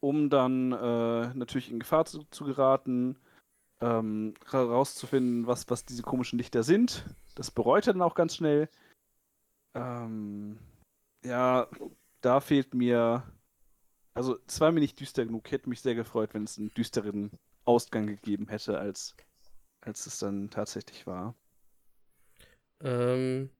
[0.00, 3.18] um dann äh, natürlich in Gefahr zu, zu geraten,
[3.80, 7.04] ähm, was, was diese komischen Lichter sind.
[7.34, 8.68] Das bereut er dann auch ganz schnell.
[9.74, 10.58] Ähm,
[11.24, 11.68] ja,
[12.20, 13.24] da fehlt mir.
[14.14, 15.50] Also, es war mir nicht düster genug.
[15.50, 17.32] Hätte mich sehr gefreut, wenn es einen düsteren
[17.64, 19.16] Ausgang gegeben hätte, als,
[19.80, 21.34] als es dann tatsächlich war.
[22.80, 23.50] Ähm,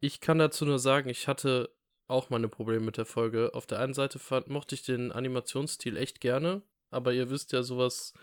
[0.00, 1.70] ich kann dazu nur sagen, ich hatte
[2.10, 3.54] auch meine Probleme mit der Folge.
[3.54, 7.62] Auf der einen Seite fand, mochte ich den Animationsstil echt gerne, aber ihr wisst ja,
[7.62, 8.14] sowas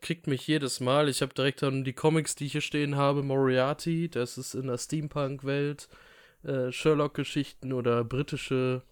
[0.00, 1.08] kriegt mich jedes Mal.
[1.08, 4.68] Ich habe direkt an die Comics, die ich hier stehen habe, Moriarty, das ist in
[4.68, 5.88] der Steampunk-Welt,
[6.44, 8.82] äh, Sherlock-Geschichten oder britische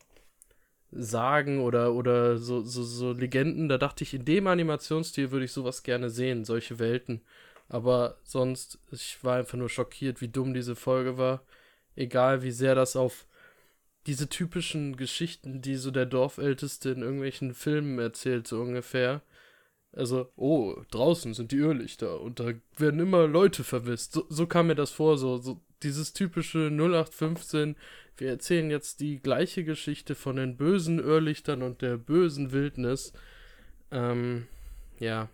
[0.90, 3.68] Sagen oder, oder so, so, so Legenden.
[3.68, 7.22] Da dachte ich, in dem Animationsstil würde ich sowas gerne sehen, solche Welten.
[7.68, 11.42] Aber sonst, ich war einfach nur schockiert, wie dumm diese Folge war.
[11.96, 13.26] Egal, wie sehr das auf
[14.06, 19.22] diese typischen Geschichten, die so der Dorfälteste in irgendwelchen Filmen erzählt, so ungefähr.
[19.92, 24.12] Also, oh, draußen sind die Irrlichter und da werden immer Leute verwisst.
[24.12, 27.76] So, so kam mir das vor, so, so dieses typische 0815.
[28.16, 33.12] Wir erzählen jetzt die gleiche Geschichte von den bösen Irrlichtern und der bösen Wildnis.
[33.90, 34.46] Ähm,
[34.98, 35.28] ja.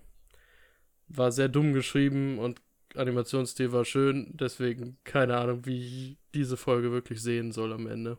[1.09, 2.61] War sehr dumm geschrieben und
[2.95, 8.19] Animationsstil war schön, deswegen keine Ahnung, wie ich diese Folge wirklich sehen soll am Ende.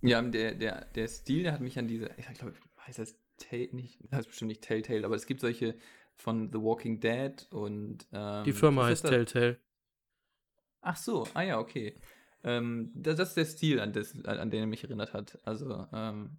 [0.00, 2.54] Ja, der, der, der Stil, der hat mich an diese, ich glaube,
[2.86, 5.76] heißt das Tale, nicht, das heißt bestimmt nicht Telltale, aber es gibt solche
[6.14, 9.10] von The Walking Dead und ähm, Die Firma heißt das?
[9.10, 9.58] Telltale.
[10.80, 11.94] Ach so, ah ja, okay.
[12.44, 13.92] Ähm, das, das ist der Stil, an,
[14.24, 15.38] an, an den er mich erinnert hat.
[15.44, 16.38] Also, ähm,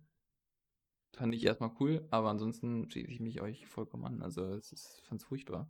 [1.14, 4.22] fand ich erstmal cool, aber ansonsten schließe ich mich euch vollkommen an.
[4.22, 5.70] Also, es ist, fand's furchtbar.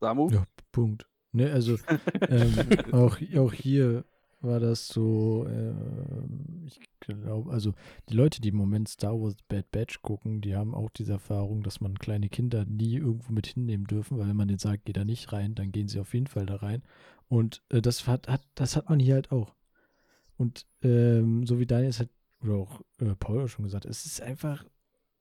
[0.00, 0.28] Samu?
[0.30, 1.08] Ja, Punkt.
[1.30, 1.78] Ne, also
[2.28, 2.54] ähm,
[2.92, 4.04] auch, auch hier
[4.42, 7.74] war das so, ähm, ich glaube, also
[8.08, 11.62] die Leute, die im Moment Star Wars Bad Batch gucken, die haben auch diese Erfahrung,
[11.62, 14.92] dass man kleine Kinder nie irgendwo mit hinnehmen dürfen, weil wenn man denen sagt, geh
[14.92, 16.82] da nicht rein, dann gehen sie auf jeden Fall da rein.
[17.28, 19.54] Und äh, das hat, hat, das hat man hier halt auch.
[20.36, 22.10] Und ähm, so wie Daniel es hat,
[22.42, 24.64] oder auch äh, Paul auch schon gesagt, es ist einfach,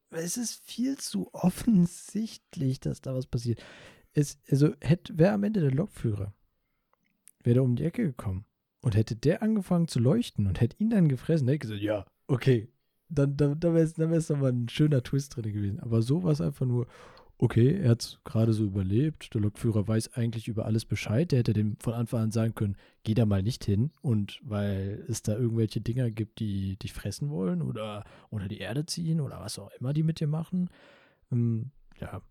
[0.09, 3.63] es ist viel zu offensichtlich, dass da was passiert.
[4.13, 6.33] Es, also hätte, wäre am Ende der Lokführer,
[7.43, 8.45] wäre der um die Ecke gekommen
[8.81, 12.05] und hätte der angefangen zu leuchten und hätte ihn dann gefressen, hätte ich gesagt, ja,
[12.27, 12.69] okay,
[13.09, 15.79] dann, dann, dann wäre es dann wär's nochmal ein schöner Twist drin gewesen.
[15.79, 16.87] Aber so war es einfach nur,
[17.37, 21.53] okay, er hat gerade so überlebt, der Lokführer weiß eigentlich über alles Bescheid, der hätte
[21.53, 25.35] dem von Anfang an sagen können, geh da mal nicht hin und weil es da
[25.35, 29.71] irgendwelche Dinger gibt, die dich fressen wollen oder, oder die Erde ziehen oder was auch
[29.79, 30.69] immer die mit dir machen.
[31.31, 32.21] Ähm, ja,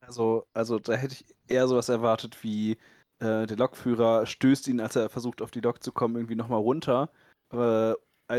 [0.00, 2.76] Also, also da hätte ich eher sowas erwartet wie
[3.20, 6.60] äh, der Lokführer stößt ihn, als er versucht auf die Lok zu kommen, irgendwie nochmal
[6.60, 7.10] runter,
[7.52, 7.94] äh,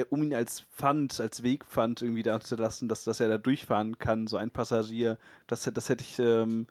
[0.09, 3.97] um ihn als Pfand, als Wegpfand irgendwie da zu lassen, dass, dass er da durchfahren
[3.97, 5.17] kann, so ein Passagier.
[5.47, 6.67] Das, das hätte ich ähm,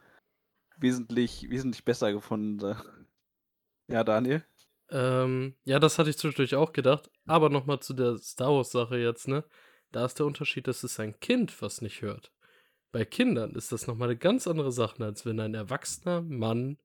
[0.78, 2.76] wesentlich, wesentlich besser gefunden.
[3.86, 4.42] Ja, Daniel?
[4.88, 7.10] Ähm, ja, das hatte ich zwischendurch auch gedacht.
[7.26, 9.44] Aber nochmal zu der Star Wars-Sache jetzt, ne?
[9.92, 12.32] Da ist der Unterschied, dass es ein Kind, was nicht hört.
[12.92, 16.78] Bei Kindern ist das nochmal eine ganz andere Sache, als wenn ein erwachsener Mann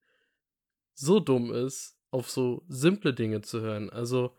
[0.99, 3.89] so dumm ist, auf so simple Dinge zu hören.
[3.89, 4.35] Also,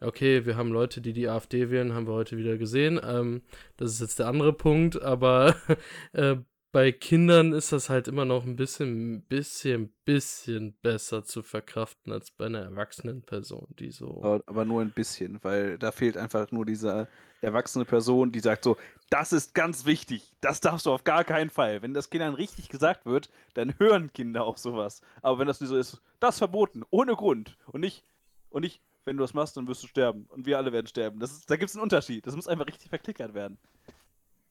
[0.00, 3.00] okay, wir haben Leute, die die AfD wählen, haben wir heute wieder gesehen.
[3.02, 3.42] Ähm,
[3.76, 5.56] das ist jetzt der andere Punkt, aber
[6.12, 6.36] äh,
[6.70, 12.30] bei Kindern ist das halt immer noch ein bisschen, bisschen, bisschen besser zu verkraften als
[12.30, 14.18] bei einer erwachsenen Person, die so.
[14.22, 17.08] Aber, aber nur ein bisschen, weil da fehlt einfach nur diese
[17.40, 18.76] erwachsene Person, die sagt so,
[19.10, 21.82] das ist ganz wichtig, das darfst du auf gar keinen Fall.
[21.82, 25.00] Wenn das Kindern richtig gesagt wird, dann hören Kinder auch sowas.
[25.22, 27.56] Aber wenn das nur so ist, das ist verboten, ohne Grund.
[27.66, 28.04] Und nicht,
[28.50, 30.26] und nicht, wenn du das machst, dann wirst du sterben.
[30.28, 31.20] Und wir alle werden sterben.
[31.20, 32.26] Das ist, da gibt es einen Unterschied.
[32.26, 33.58] Das muss einfach richtig verklickert werden.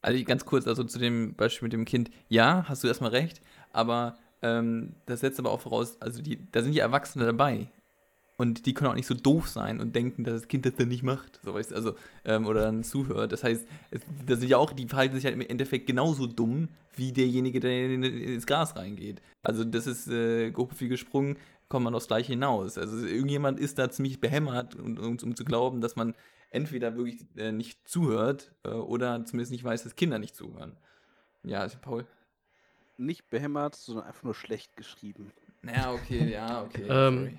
[0.01, 3.41] Also ganz kurz, also zu dem Beispiel mit dem Kind, ja, hast du erstmal recht,
[3.73, 7.67] aber ähm, das setzt aber auch voraus, also die, da sind die Erwachsene dabei.
[8.39, 10.89] Und die können auch nicht so doof sein und denken, dass das Kind das dann
[10.89, 11.39] nicht macht.
[11.43, 13.31] So, weißt, du, also, ähm, oder dann zuhört.
[13.31, 16.69] Das heißt, es, das sind ja auch, die verhalten sich halt im Endeffekt genauso dumm
[16.95, 19.23] wie derjenige, der in, ins Gras reingeht.
[19.41, 22.77] Also, das ist äh, viel gesprungen, kommt man aufs Gleiche hinaus.
[22.77, 26.13] Also, irgendjemand ist da ziemlich behämmert, um, um, um zu glauben, dass man
[26.51, 30.77] entweder wirklich äh, nicht zuhört äh, oder zumindest nicht weiß, dass Kinder nicht zuhören.
[31.43, 32.05] Ja, also Paul.
[32.97, 35.31] Nicht behämmert, sondern einfach nur schlecht geschrieben.
[35.63, 36.85] Naja, okay, ja, okay.
[36.88, 37.38] ähm,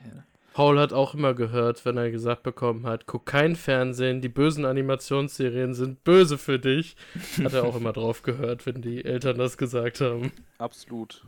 [0.52, 4.64] Paul hat auch immer gehört, wenn er gesagt bekommen hat, guck kein Fernsehen, die bösen
[4.64, 6.96] Animationsserien sind böse für dich.
[7.44, 10.32] Hat er auch immer drauf gehört, wenn die Eltern das gesagt haben.
[10.58, 11.24] Absolut.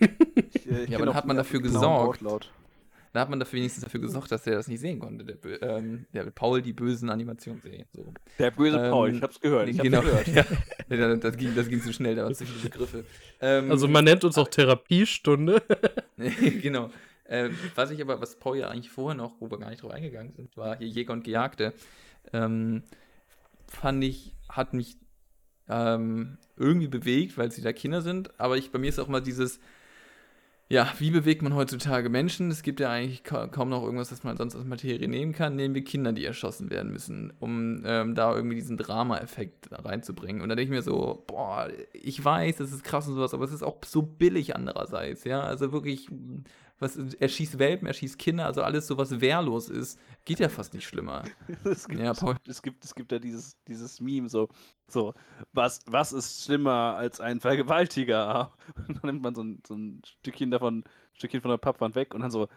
[0.56, 2.22] Ich, äh, ich ja, aber dann hat man dafür gesorgt.
[2.22, 2.50] Wortlaut.
[3.14, 5.24] Da hat man dafür wenigstens dafür gesorgt, dass er das nicht sehen konnte.
[5.24, 7.84] Der, ähm, der Paul, die bösen Animationsserien.
[7.92, 8.12] So.
[8.40, 9.68] Der böse ähm, Paul, ich hab's gehört.
[9.68, 10.48] Ich genau, hab's gehört.
[10.88, 13.04] ja, das, ging, das ging zu schnell, da waren zu viele Begriffe.
[13.40, 15.62] Ähm, also man nennt uns auch Therapiestunde.
[16.60, 16.90] genau.
[17.24, 19.92] Äh, was ich aber, was Paul ja eigentlich vorher noch, wo wir gar nicht drauf
[19.92, 21.72] eingegangen sind, war hier Jäger und Gejagte.
[22.32, 22.82] Ähm,
[23.66, 24.96] fand ich, hat mich
[25.68, 28.38] ähm, irgendwie bewegt, weil sie da Kinder sind.
[28.38, 29.58] Aber ich, bei mir ist auch mal dieses,
[30.68, 32.50] ja, wie bewegt man heutzutage Menschen?
[32.50, 35.56] Es gibt ja eigentlich ka kaum noch irgendwas, das man sonst aus Materie nehmen kann.
[35.56, 40.42] Nehmen wir Kinder, die erschossen werden müssen, um ähm, da irgendwie diesen Drama-Effekt reinzubringen.
[40.42, 43.44] Und da denke ich mir so, boah, ich weiß, das ist krass und sowas, aber
[43.44, 45.42] es ist auch so billig andererseits, ja.
[45.42, 46.08] Also wirklich,
[46.84, 50.48] was, er schießt Welpen, er schießt Kinder, also alles so, was wehrlos ist, geht ja
[50.48, 51.24] fast nicht schlimmer.
[51.64, 52.36] es, gibt, ja, Paul.
[52.46, 54.48] es gibt, es gibt ja dieses, dieses Meme so,
[54.86, 55.14] so,
[55.52, 58.52] was, was ist schlimmer als ein Vergewaltiger?
[58.88, 61.94] Und dann nimmt man so ein, so ein Stückchen davon, ein Stückchen von der Pappwand
[61.94, 62.48] weg und dann so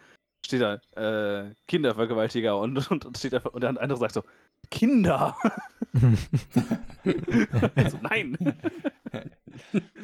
[0.46, 4.24] steht da, äh, Kindervergewaltiger und, und, und steht da, und der andere sagt so,
[4.70, 5.36] Kinder!
[7.76, 8.38] also, nein!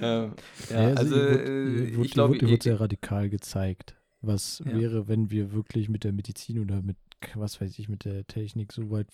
[0.01, 0.33] ähm,
[0.69, 3.95] ja, ja, also, also äh, ich glaube, die wird sehr radikal gezeigt.
[4.23, 4.73] Was ja.
[4.73, 6.97] wäre, wenn wir wirklich mit der Medizin oder mit,
[7.35, 9.09] was weiß ich, mit der Technik so weit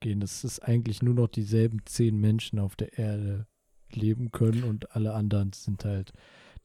[0.00, 3.46] gehen, dass es eigentlich nur noch dieselben zehn Menschen auf der Erde
[3.92, 6.12] leben können und alle anderen sind halt,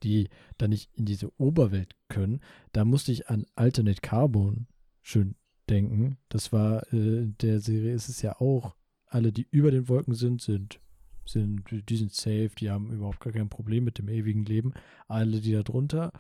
[0.04, 2.42] die da nicht in diese Oberwelt können.
[2.74, 4.68] Da musste ich an Alternate Carbon
[5.02, 5.36] schön
[5.70, 6.18] denken.
[6.30, 8.76] Das war äh, der Serie ist es ja auch.
[9.08, 10.80] Alle, die über den Wolken sind, sind
[11.28, 14.74] sind, die sind safe, die haben überhaupt gar kein Problem mit dem ewigen Leben.
[15.08, 16.12] Alle, die da drunter,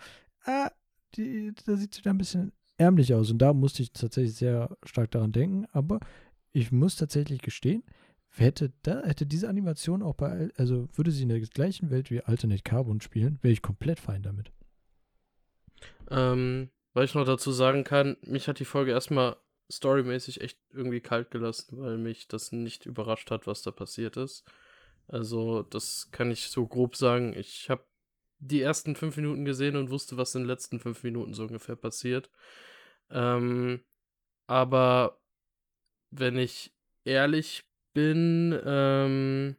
[0.45, 0.69] äh,
[1.17, 3.31] die, da sieht es wieder ein bisschen ärmlich aus.
[3.31, 5.65] Und da musste ich tatsächlich sehr stark daran denken.
[5.71, 5.99] Aber
[6.51, 7.83] ich muss tatsächlich gestehen,
[8.29, 12.21] hätte, da, hätte diese Animation auch bei, also würde sie in der gleichen Welt wie
[12.21, 14.51] Alternate Carbon spielen, wäre ich komplett fein damit.
[16.09, 19.37] Ähm, weil ich noch dazu sagen kann, mich hat die Folge erstmal
[19.71, 24.45] storymäßig echt irgendwie kalt gelassen, weil mich das nicht überrascht hat, was da passiert ist.
[25.07, 27.33] Also, das kann ich so grob sagen.
[27.35, 27.83] Ich habe
[28.39, 31.75] die ersten fünf Minuten gesehen und wusste, was in den letzten fünf Minuten so ungefähr
[31.75, 32.29] passiert.
[33.09, 33.81] Ähm,
[34.47, 35.19] aber
[36.11, 36.73] wenn ich
[37.03, 37.63] ehrlich
[37.93, 39.55] bin, ähm,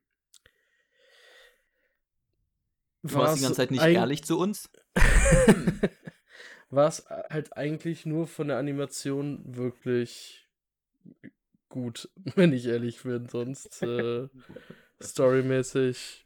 [3.02, 4.68] du warst die ganze Zeit nicht ehrlich zu uns?
[6.70, 10.46] war es halt eigentlich nur von der Animation wirklich
[11.68, 13.28] gut, wenn ich ehrlich bin.
[13.28, 14.28] Sonst äh,
[15.02, 16.25] storymäßig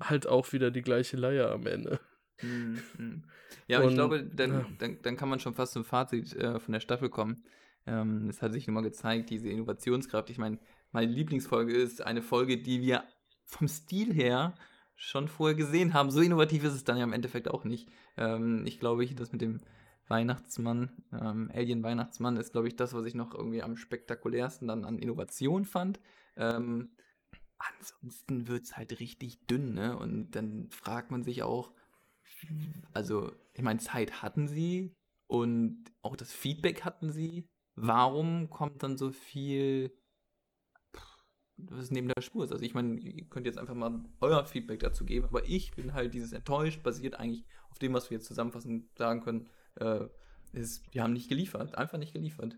[0.00, 2.00] halt auch wieder die gleiche Leier am Ende.
[2.42, 3.24] Mhm.
[3.66, 4.66] Ja, und, ich glaube, dann, ja.
[4.78, 7.44] dann, dann kann man schon fast zum Fazit äh, von der Staffel kommen.
[7.86, 10.30] Ähm, es hat sich nochmal gezeigt, diese Innovationskraft.
[10.30, 10.58] Ich meine,
[10.92, 13.04] meine Lieblingsfolge ist eine Folge, die wir
[13.44, 14.54] vom Stil her
[14.94, 16.10] schon vorher gesehen haben.
[16.10, 17.88] So innovativ ist es dann ja im Endeffekt auch nicht.
[18.16, 19.60] Ähm, ich glaube, ich, das mit dem
[20.08, 24.98] Weihnachtsmann, ähm, Alien-Weihnachtsmann, ist, glaube ich, das, was ich noch irgendwie am spektakulärsten dann an
[24.98, 26.00] Innovation fand.
[26.36, 26.90] Ähm,
[27.58, 29.96] ansonsten wird es halt richtig dünn, ne?
[29.98, 31.72] Und dann fragt man sich auch,
[32.92, 34.94] also, ich meine, Zeit hatten sie
[35.26, 37.46] und auch das Feedback hatten sie.
[37.74, 39.92] Warum kommt dann so viel,
[41.56, 42.52] was neben der Spur ist?
[42.52, 45.94] Also, ich meine, ihr könnt jetzt einfach mal euer Feedback dazu geben, aber ich bin
[45.94, 50.06] halt dieses enttäuscht, basiert eigentlich auf dem, was wir jetzt zusammenfassend sagen können, äh,
[50.52, 52.56] ist, wir haben nicht geliefert, einfach nicht geliefert.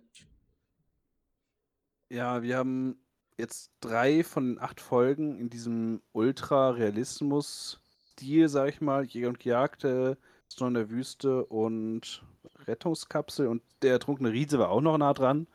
[2.08, 3.00] Ja, wir haben
[3.40, 7.80] jetzt drei von acht Folgen in diesem Ultra-Realismus
[8.12, 10.18] Stil, sag ich mal, Jäger und Gejagte,
[10.52, 12.22] Storm der Wüste und
[12.66, 15.46] Rettungskapsel und der ertrunkene Riese war auch noch nah dran.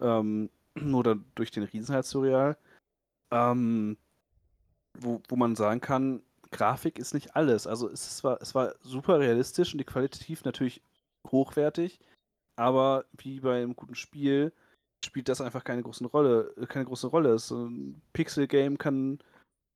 [0.00, 2.56] Ähm, nur dann durch den Riesen halt surreal.
[3.32, 3.96] Ähm,
[4.98, 6.22] wo, wo man sagen kann,
[6.52, 7.66] Grafik ist nicht alles.
[7.66, 10.82] Also es, zwar, es war super realistisch und die qualitativ natürlich
[11.30, 11.98] hochwertig,
[12.54, 14.52] aber wie bei einem guten Spiel
[15.04, 16.54] spielt das einfach keine große Rolle.
[16.68, 17.38] Keine große Rolle.
[17.38, 19.18] So ein Pixel-Game kann,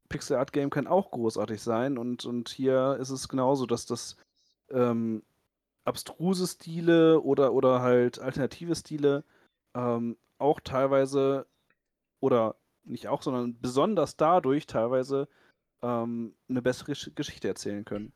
[0.08, 4.16] Pixel-Art-Game kann auch großartig sein und, und hier ist es genauso, dass das
[4.70, 5.22] ähm,
[5.84, 9.24] abstruse Stile oder, oder halt alternative Stile
[9.74, 11.46] ähm, auch teilweise
[12.20, 15.28] oder nicht auch, sondern besonders dadurch teilweise
[15.82, 18.12] ähm, eine bessere Geschichte erzählen können.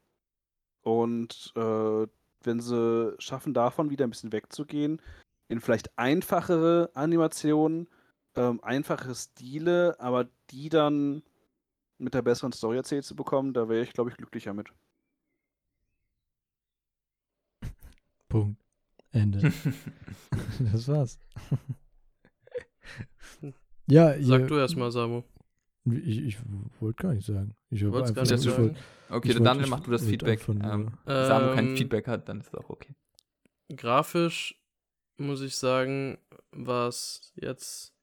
[0.83, 2.07] Und äh,
[2.43, 5.01] wenn sie schaffen, davon wieder ein bisschen wegzugehen,
[5.49, 7.89] in vielleicht einfachere Animationen,
[8.37, 11.23] ähm, einfache Stile, aber die dann
[11.99, 14.69] mit der besseren Story erzählt zu bekommen, da wäre ich, glaube ich, glücklicher mit.
[18.29, 18.61] Punkt.
[19.13, 19.39] Ende.
[20.73, 21.19] das war's.
[23.87, 25.23] ja, Sag ihr, du erstmal, Samu.
[25.87, 26.39] Ich, ich
[26.81, 27.55] wollte gar nicht sagen.
[27.71, 28.63] Ich Wollt's einfach gar nicht sagen.
[28.65, 28.77] wollt-
[29.11, 30.49] Okay, Ich dann wollte- mach du das wollte Feedback.
[30.49, 32.95] nur- Ähm, Samu kein Ähm, Feedback hat, dann ist es auch okay.
[33.77, 34.61] Grafisch
[35.17, 36.19] muss ich sagen,
[36.51, 37.95] war es jetzt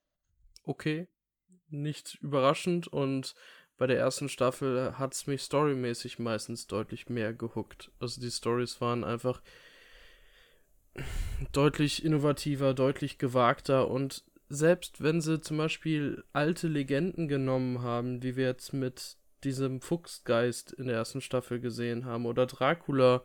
[0.64, 1.08] okay,
[1.70, 3.36] nicht überraschend und
[3.78, 7.92] bei der ersten Staffel hat es mich storymäßig meistens deutlich mehr gehuckt.
[8.00, 9.42] Also die Stories waren einfach
[11.52, 18.36] deutlich innovativer, deutlich gewagter und selbst wenn sie zum Beispiel alte Legenden genommen haben, wie
[18.36, 23.24] wir jetzt mit diesem Fuchsgeist in der ersten Staffel gesehen haben oder Dracula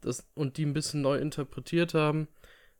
[0.00, 2.28] das, und die ein bisschen neu interpretiert haben,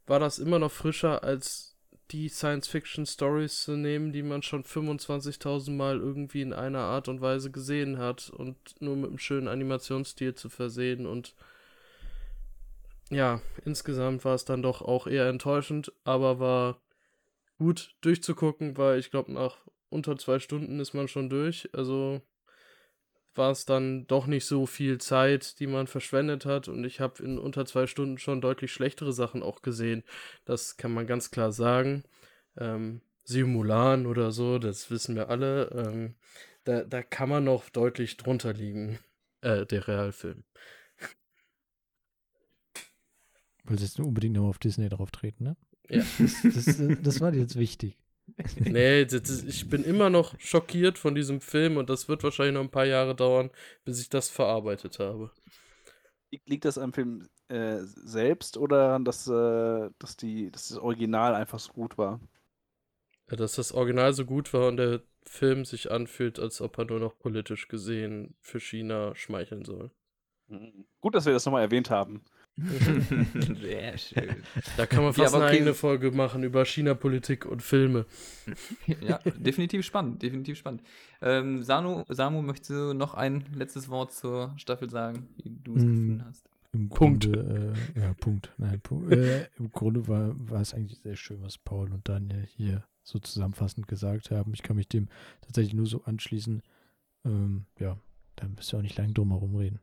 [0.07, 1.76] war das immer noch frischer als
[2.11, 7.50] die Science-Fiction-Stories zu nehmen, die man schon 25.000 Mal irgendwie in einer Art und Weise
[7.50, 11.34] gesehen hat und nur mit einem schönen Animationsstil zu versehen und
[13.11, 16.80] ja, insgesamt war es dann doch auch eher enttäuschend, aber war
[17.59, 21.68] gut durchzugucken, weil ich glaube, nach unter zwei Stunden ist man schon durch.
[21.72, 22.22] Also
[23.37, 26.68] war es dann doch nicht so viel Zeit, die man verschwendet hat.
[26.68, 30.05] Und ich habe in unter zwei Stunden schon deutlich schlechtere Sachen auch gesehen.
[30.45, 32.05] Das kann man ganz klar sagen.
[32.57, 35.70] Ähm, Simulan oder so, das wissen wir alle.
[35.70, 36.14] Ähm,
[36.64, 38.99] da, da kann man noch deutlich drunter liegen,
[39.41, 40.45] äh, der Realfilm.
[43.70, 45.57] Jetzt nur unbedingt noch auf Disney drauf treten, ne?
[45.89, 46.05] Ja.
[46.18, 47.99] Das, das, das war dir jetzt wichtig.
[48.59, 52.62] Nee, das, ich bin immer noch schockiert von diesem Film und das wird wahrscheinlich noch
[52.62, 53.51] ein paar Jahre dauern,
[53.85, 55.31] bis ich das verarbeitet habe.
[56.47, 61.59] Liegt, das am Film äh, selbst oder dass, äh, dass, die, dass das Original einfach
[61.61, 62.20] so gut war?
[63.31, 66.85] Ja, dass das Original so gut war und der Film sich anfühlt, als ob er
[66.87, 69.91] nur noch politisch gesehen für China schmeicheln soll.
[70.49, 70.87] Mhm.
[71.01, 72.25] Gut, dass wir das nochmal erwähnt haben.
[73.61, 74.36] Sehr schön.
[74.76, 75.57] Da kann man Ja, fast eine okay.
[75.57, 78.07] eigene Folge machen über China-Politik und Filme.
[79.00, 80.82] ja, definitiv spannend, definitiv spannend.
[81.20, 85.82] Ähm, Sanu, Samu, möchtest du noch ein letztes Wort zur Staffel sagen, wie du es
[85.82, 85.86] Mm.
[85.88, 86.48] gefunden hast?
[86.72, 87.24] Im Punkt.
[87.24, 88.52] Grunde, äh, ja, Punkt.
[88.59, 89.12] Nein, Punkt.
[89.12, 93.18] Äh, Im Grunde war, war es eigentlich sehr schön, was Paul und Daniel hier so
[93.20, 94.52] zusammenfassend gesagt haben.
[94.55, 95.09] Ich kann mich dem
[95.42, 96.62] tatsächlich nur so anschließen.
[97.24, 97.96] Ähm, ja,
[98.36, 99.78] da müsst ihr auch nicht lange drum herum reden.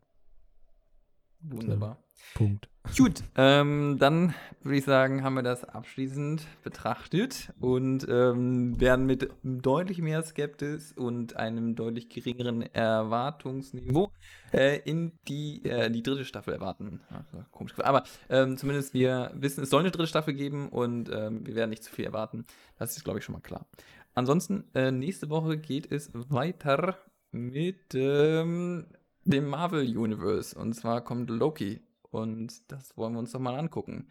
[1.43, 1.97] Wunderbar.
[2.35, 2.69] Punkt.
[2.97, 4.33] Gut, ähm, dann
[4.63, 10.91] würde ich sagen, haben wir das abschließend betrachtet und ähm, werden mit deutlich mehr Skeptis
[10.91, 14.11] und einem deutlich geringeren Erwartungsniveau
[14.51, 17.01] äh, in die, äh, die dritte Staffel erwarten.
[17.31, 17.87] War komisch gesagt.
[17.87, 21.69] Aber ähm, zumindest wir wissen, es soll eine dritte Staffel geben und ähm, wir werden
[21.69, 22.45] nicht zu viel erwarten.
[22.77, 23.67] Das ist, glaube ich, schon mal klar.
[24.15, 26.97] Ansonsten, äh, nächste Woche geht es weiter
[27.31, 28.87] mit ähm,
[29.23, 30.57] dem Marvel Universe.
[30.57, 31.81] Und zwar kommt Loki.
[32.09, 34.07] Und das wollen wir uns doch mal angucken.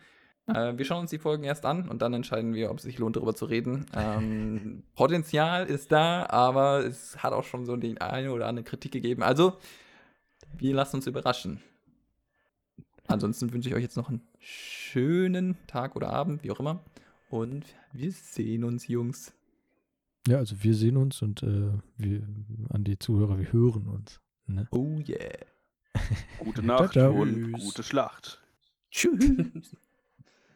[0.46, 2.98] Äh, wir schauen uns die Folgen erst an und dann entscheiden wir, ob es sich
[2.98, 3.86] lohnt, darüber zu reden.
[3.94, 8.92] Ähm, Potenzial ist da, aber es hat auch schon so die eine oder andere Kritik
[8.92, 9.22] gegeben.
[9.22, 9.58] Also,
[10.58, 11.60] wir lassen uns überraschen.
[13.06, 16.84] Ansonsten wünsche ich euch jetzt noch einen schönen Tag oder Abend, wie auch immer.
[17.28, 19.32] Und wir sehen uns, Jungs.
[20.28, 22.22] Ja, also wir sehen uns und äh, wir
[22.68, 24.20] an die Zuhörer, wir hören uns.
[24.54, 24.68] Ne?
[24.72, 25.38] Oh yeah.
[26.38, 27.12] Gute Nacht ciao.
[27.12, 28.40] und gute Schlacht.
[28.90, 29.76] Tschüss.